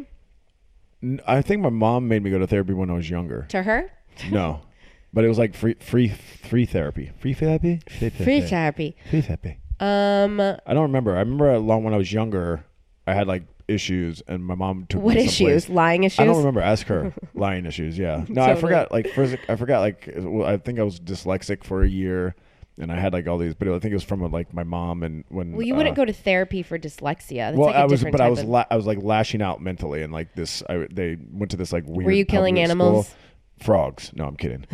[1.28, 3.46] I think my mom made me go to therapy when I was younger.
[3.50, 3.92] To her?
[4.32, 4.62] No,
[5.14, 7.12] but it was like free, free, free therapy.
[7.20, 7.82] Free therapy.
[7.90, 8.24] Free therapy.
[8.24, 8.96] Free therapy.
[9.10, 9.58] Free therapy.
[9.80, 11.16] Um, I don't remember.
[11.16, 12.66] I remember a long when I was younger,
[13.08, 15.70] I had like issues, and my mom took what me issues?
[15.70, 16.20] Lying issues?
[16.20, 16.62] I don't remember.
[16.62, 17.14] Ask her.
[17.34, 17.98] Lying issues.
[17.98, 18.26] Yeah.
[18.28, 18.62] No, I Totally.
[18.62, 18.92] forgot.
[18.92, 19.80] Like first, I forgot.
[19.82, 22.36] Like well, I think I was dyslexic for a year,
[22.80, 23.54] and I had like all these.
[23.54, 25.54] But I think it was from like my mom and when.
[25.54, 27.50] Well, you uh, wouldn't go to therapy for dyslexia.
[27.50, 28.86] That's well, like a I was, different but I type was, of- la- I was
[28.86, 32.06] like lashing out mentally, and like this, I, they went to this like weird.
[32.06, 33.08] Were you killing animals?
[33.08, 33.20] School.
[33.60, 34.12] Frogs.
[34.14, 34.66] No, I'm kidding.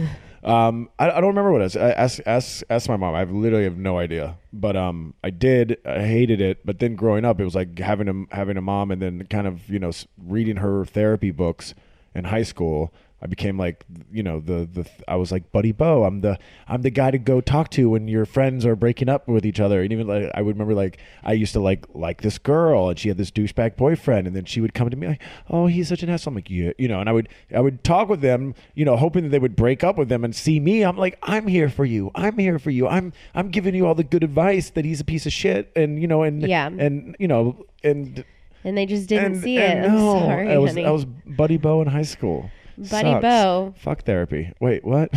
[0.43, 1.77] um, I, I don't remember what it was.
[1.77, 3.13] I ask, ask, ask my mom.
[3.15, 4.37] I literally have no idea.
[4.51, 5.77] But um, I did.
[5.85, 6.65] I hated it.
[6.65, 9.47] But then growing up, it was like having a having a mom, and then kind
[9.47, 11.73] of you know reading her therapy books
[12.15, 12.93] in high school.
[13.23, 16.03] I became like you know the the I was like Buddy Beau.
[16.03, 19.27] I'm the I'm the guy to go talk to when your friends are breaking up
[19.27, 19.81] with each other.
[19.83, 22.97] And even like I would remember like I used to like like this girl and
[22.97, 25.87] she had this douchebag boyfriend and then she would come to me like oh he's
[25.89, 26.31] such an asshole.
[26.31, 28.97] I'm like yeah you know and I would I would talk with them you know
[28.97, 30.81] hoping that they would break up with them and see me.
[30.83, 32.09] I'm like I'm here for you.
[32.15, 32.87] I'm here for you.
[32.87, 36.01] I'm I'm giving you all the good advice that he's a piece of shit and
[36.01, 36.67] you know and Yeah.
[36.67, 38.25] and you know and
[38.63, 39.61] and they just didn't and, see it.
[39.77, 40.85] and I'm no, sorry, I was honey.
[40.85, 42.49] I was Buddy Beau in high school.
[42.77, 43.21] Buddy Sucks.
[43.21, 43.73] Beau.
[43.77, 44.51] Fuck therapy.
[44.59, 45.09] Wait, what?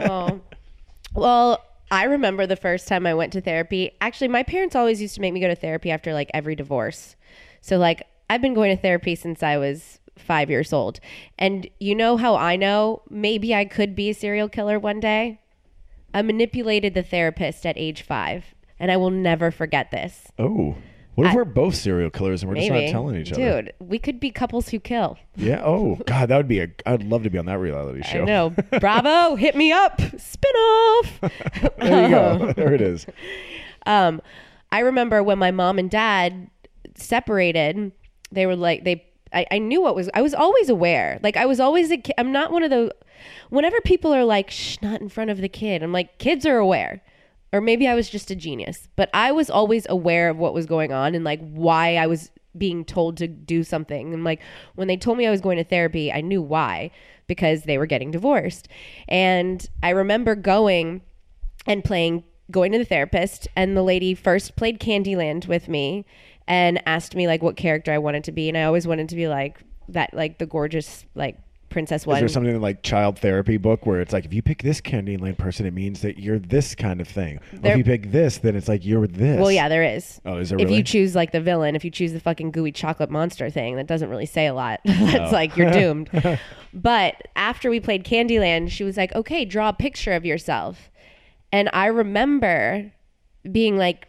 [0.00, 0.40] oh.
[1.14, 3.92] Well, I remember the first time I went to therapy.
[4.00, 7.14] Actually, my parents always used to make me go to therapy after like every divorce.
[7.60, 10.98] So like I've been going to therapy since I was 5 years old.
[11.38, 15.40] And you know how I know maybe I could be a serial killer one day?
[16.12, 18.44] I manipulated the therapist at age 5,
[18.80, 20.32] and I will never forget this.
[20.38, 20.76] oh.
[21.14, 22.68] What if I- we're both serial killers and we're Maybe.
[22.80, 23.62] just not telling each other?
[23.62, 25.16] Dude, we could be couples who kill.
[25.36, 25.62] Yeah.
[25.64, 26.68] Oh God, that would be a.
[26.86, 28.22] I'd love to be on that reality show.
[28.22, 28.54] I know.
[28.80, 30.00] Bravo, hit me up.
[30.18, 31.20] Spin off.
[31.78, 32.52] there you go.
[32.54, 33.06] there it is.
[33.86, 34.20] Um,
[34.72, 36.50] I remember when my mom and dad
[36.96, 37.92] separated,
[38.32, 41.20] they were like, they, I, I knew what was, I was always aware.
[41.22, 42.14] Like, I was always a kid.
[42.18, 42.94] I'm not one of the,
[43.50, 46.56] whenever people are like, shh, not in front of the kid, I'm like, kids are
[46.56, 47.02] aware.
[47.54, 50.66] Or maybe I was just a genius, but I was always aware of what was
[50.66, 54.12] going on and like why I was being told to do something.
[54.12, 54.40] And like
[54.74, 56.90] when they told me I was going to therapy, I knew why
[57.28, 58.66] because they were getting divorced.
[59.06, 61.02] And I remember going
[61.64, 66.04] and playing going to the therapist and the lady first played Candyland with me
[66.48, 69.16] and asked me like what character I wanted to be and I always wanted to
[69.16, 71.38] be like that like the gorgeous like
[71.74, 72.18] princess Is one.
[72.20, 75.66] there something like child therapy book where it's like if you pick this Candyland person,
[75.66, 77.40] it means that you're this kind of thing.
[77.52, 79.38] There- if you pick this, then it's like you're this.
[79.38, 80.20] well, yeah, there is.
[80.24, 80.78] Oh, is there if really?
[80.78, 83.86] you choose like the villain, if you choose the fucking gooey chocolate monster thing, that
[83.86, 84.80] doesn't really say a lot.
[84.84, 86.08] That's like you're doomed.
[86.72, 90.90] but after we played Candyland, she was like, "Okay, draw a picture of yourself."
[91.52, 92.92] And I remember
[93.50, 94.08] being like,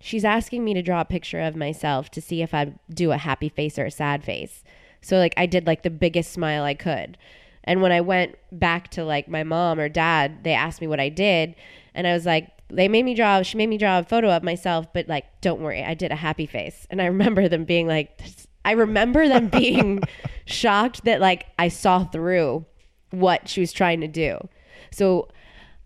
[0.00, 3.16] she's asking me to draw a picture of myself to see if I do a
[3.18, 4.62] happy face or a sad face.
[5.06, 7.16] So like I did like the biggest smile I could.
[7.62, 10.98] And when I went back to like my mom or dad, they asked me what
[10.98, 11.54] I did,
[11.94, 13.42] and I was like, they made me draw.
[13.42, 16.16] She made me draw a photo of myself, but like, don't worry, I did a
[16.16, 16.88] happy face.
[16.90, 18.20] And I remember them being like,
[18.64, 20.00] I remember them being
[20.44, 22.66] shocked that like I saw through
[23.10, 24.38] what she was trying to do.
[24.90, 25.28] So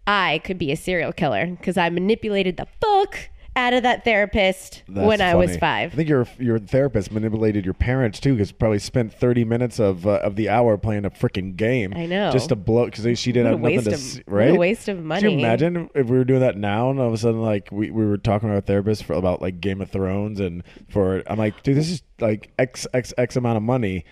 [0.07, 3.29] I could be a serial killer because I manipulated the fuck
[3.61, 5.93] out of that therapist That's when I was five.
[5.93, 10.07] I think your your therapist manipulated your parents too, because probably spent thirty minutes of
[10.07, 11.93] uh, of the hour playing a freaking game.
[11.95, 12.31] I know.
[12.33, 14.59] just to blow because she didn't have nothing to of- see, what a right.
[14.59, 15.33] waste of money.
[15.33, 17.91] you imagine if we were doing that now and all of a sudden like we,
[17.91, 21.39] we were talking to our therapist for about like Game of Thrones and for I'm
[21.39, 24.05] like, dude, this is like x x x amount of money,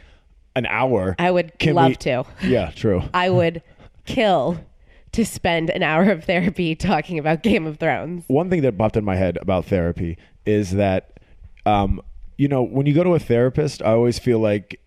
[0.55, 1.15] an hour.
[1.19, 2.25] I would Can love we- to.
[2.43, 3.03] Yeah, true.
[3.15, 3.63] I would
[4.05, 4.59] kill
[5.13, 8.25] to spend an hour of therapy talking about Game of Thrones.
[8.29, 11.19] one thing that popped in my head about therapy is that
[11.67, 12.01] um,
[12.37, 14.81] you know when you go to a therapist i always feel like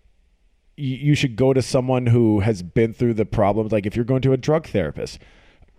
[0.76, 4.04] you, you should go to someone who has been through the problems like if you're
[4.04, 5.18] going to a drug therapist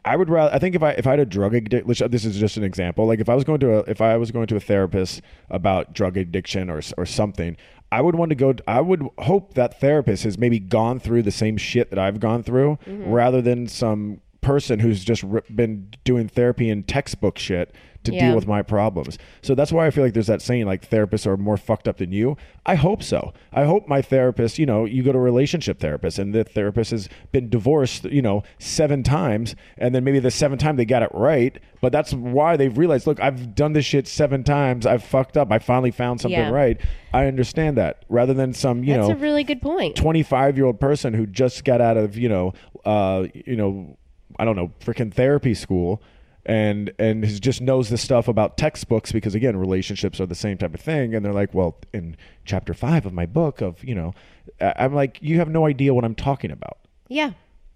[0.05, 0.53] I would rather.
[0.53, 2.63] I think if I if I had a drug addiction, which this is just an
[2.63, 3.05] example.
[3.07, 5.93] Like if I was going to a if I was going to a therapist about
[5.93, 7.55] drug addiction or or something,
[7.91, 8.53] I would want to go.
[8.67, 12.43] I would hope that therapist has maybe gone through the same shit that I've gone
[12.43, 17.73] through, rather than some person who's just ri been doing therapy and textbook shit
[18.03, 18.27] to Yeah.
[18.27, 19.17] deal with my problems.
[19.41, 21.97] So that's why I feel like there's that saying like therapists are more fucked up
[21.99, 22.35] than you.
[22.65, 23.31] I hope so.
[23.53, 26.91] I hope my therapist, you know, you go to a relationship therapist and the therapist
[26.91, 31.01] has been divorced, you know, seven times and then maybe the seventh time they got
[31.01, 34.85] it right, but that's why they've realized, look, I've done this shit seven times.
[34.85, 35.49] I've fucked up.
[35.49, 36.49] I finally found something Yeah.
[36.49, 36.77] right.
[37.13, 39.95] I understand that rather than some, you That's know, a really good point.
[39.95, 42.51] 25 year old person who just got out of you know
[42.83, 43.95] uh you know
[44.39, 46.01] i don't know freaking therapy school
[46.45, 50.73] and and just knows this stuff about textbooks because again relationships are the same type
[50.73, 54.13] of thing and they're like well in chapter 5 of my book of you know
[54.59, 56.77] i'm like you have no idea what i'm talking about
[57.07, 57.31] Yeah,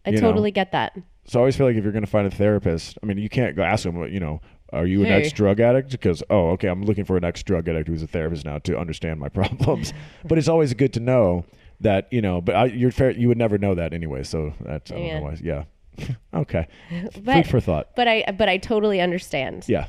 [0.05, 0.27] I You know.
[0.27, 0.97] totally get that.
[1.25, 3.27] so I always feel like if you're going to find a therapist, I mean, you
[3.29, 4.39] can't go ask them, you know,
[4.71, 5.15] are you an Hey.
[5.15, 5.91] ex drug addict?
[5.91, 8.77] Because, oh, okay, I'm looking for an ex drug addict who's a therapist now to
[8.79, 9.91] understand my problems.
[10.25, 11.43] but it's always good to know
[11.81, 14.23] that, you know, but I, you're fair, you would never know that anyway.
[14.23, 15.17] So that's, I don't Yeah.
[15.19, 15.37] know why.
[15.41, 15.63] Yeah.
[16.33, 16.67] okay.
[17.23, 17.95] But, Food for thought.
[17.95, 19.65] But I but I totally understand.
[19.67, 19.87] Yeah.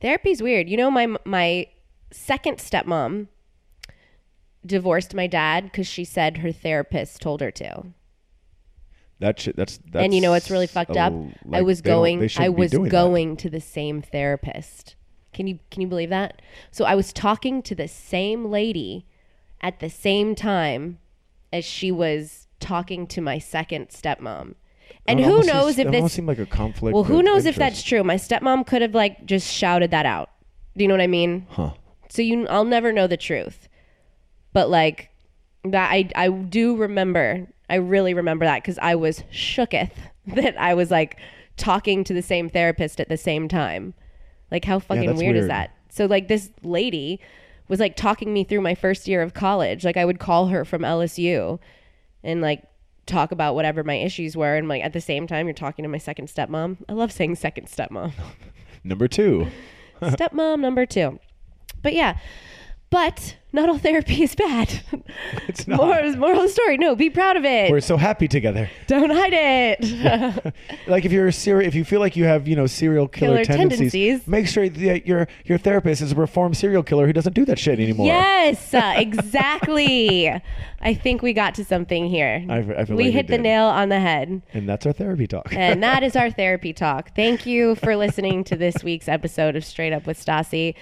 [0.00, 0.68] Therapy's weird.
[0.68, 1.66] You know, my my
[2.10, 3.28] second stepmom
[4.64, 7.86] divorced my dad because she said her therapist told her to.
[9.20, 11.12] That shit, that's, that's, and you know what's really fucked a- up?
[11.52, 12.30] I was going.
[12.36, 12.90] I was doing that.
[12.90, 14.94] going to the same therapist.
[15.32, 16.40] Can you can you believe that?
[16.70, 19.06] So I was talking to the same lady
[19.60, 20.98] at the same time
[21.52, 24.54] as she was talking to my second stepmom.
[25.08, 26.94] And who knows seems- if this almost seemed like a conflict.
[26.94, 28.04] Well, who knows if that's true?
[28.04, 30.30] My stepmom could have like just shouted that out.
[30.76, 31.46] Do you know what I mean?
[31.50, 31.72] Huh.
[32.08, 33.68] So you, I'll never know the truth.
[34.52, 35.10] But like
[35.64, 37.48] that, I I do remember.
[37.70, 39.90] I really remember that because I was shooketh
[40.28, 41.18] that I was like
[41.56, 43.94] talking to the same therapist at the same time.
[44.50, 45.74] Like how fucking that's weird, is that?
[45.90, 47.20] So like this lady
[47.68, 49.84] was like talking me through my first year of college.
[49.84, 51.58] Like I would call her from LSU
[52.22, 52.62] and like
[53.08, 55.88] talk about whatever my issues were and like at the same time you're talking to
[55.88, 56.76] my second stepmom.
[56.88, 58.12] I love saying second stepmom.
[58.84, 59.48] Number two.
[60.02, 61.18] stepmom number 2.
[61.82, 62.18] But yeah.
[62.90, 64.80] But not all therapy is bad.
[65.48, 65.78] It's not.
[65.78, 66.76] Moral, moral of the story.
[66.76, 67.70] No, be proud of it.
[67.70, 68.70] We're so happy together.
[68.86, 70.54] Don't hide it.
[70.86, 73.42] like if you're a serial, if you feel like you have you know serial killer,
[73.42, 74.28] Killer tendencies, tendencies.
[74.28, 77.58] make sure that your your therapist is a reformed serial killer who doesn't do that
[77.58, 78.06] shit anymore.
[78.06, 80.28] yes, uh, exactly.
[80.80, 82.44] I think we got to something here.
[82.48, 84.42] I I feel we like we hit the nail on the head.
[84.52, 85.52] And that's our therapy talk.
[85.54, 87.14] And that is our therapy talk.
[87.16, 90.74] Thank you for listening to this week's episode of Straight Up with Stassi.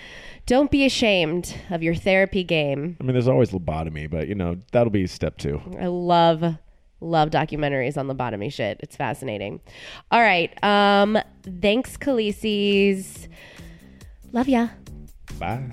[0.47, 2.97] Don't be ashamed of your therapy game.
[3.01, 5.61] I mean, there's always lobotomy, but you know that'll be step two.
[5.81, 6.45] I love
[7.01, 8.79] love documentaries on lobotomy shit.
[8.81, 9.61] It's fascinating.
[10.11, 10.53] All right.
[10.63, 11.19] Um
[11.61, 13.29] thanks Khaleesi's.
[14.33, 14.69] Love ya.
[15.39, 15.69] Bye.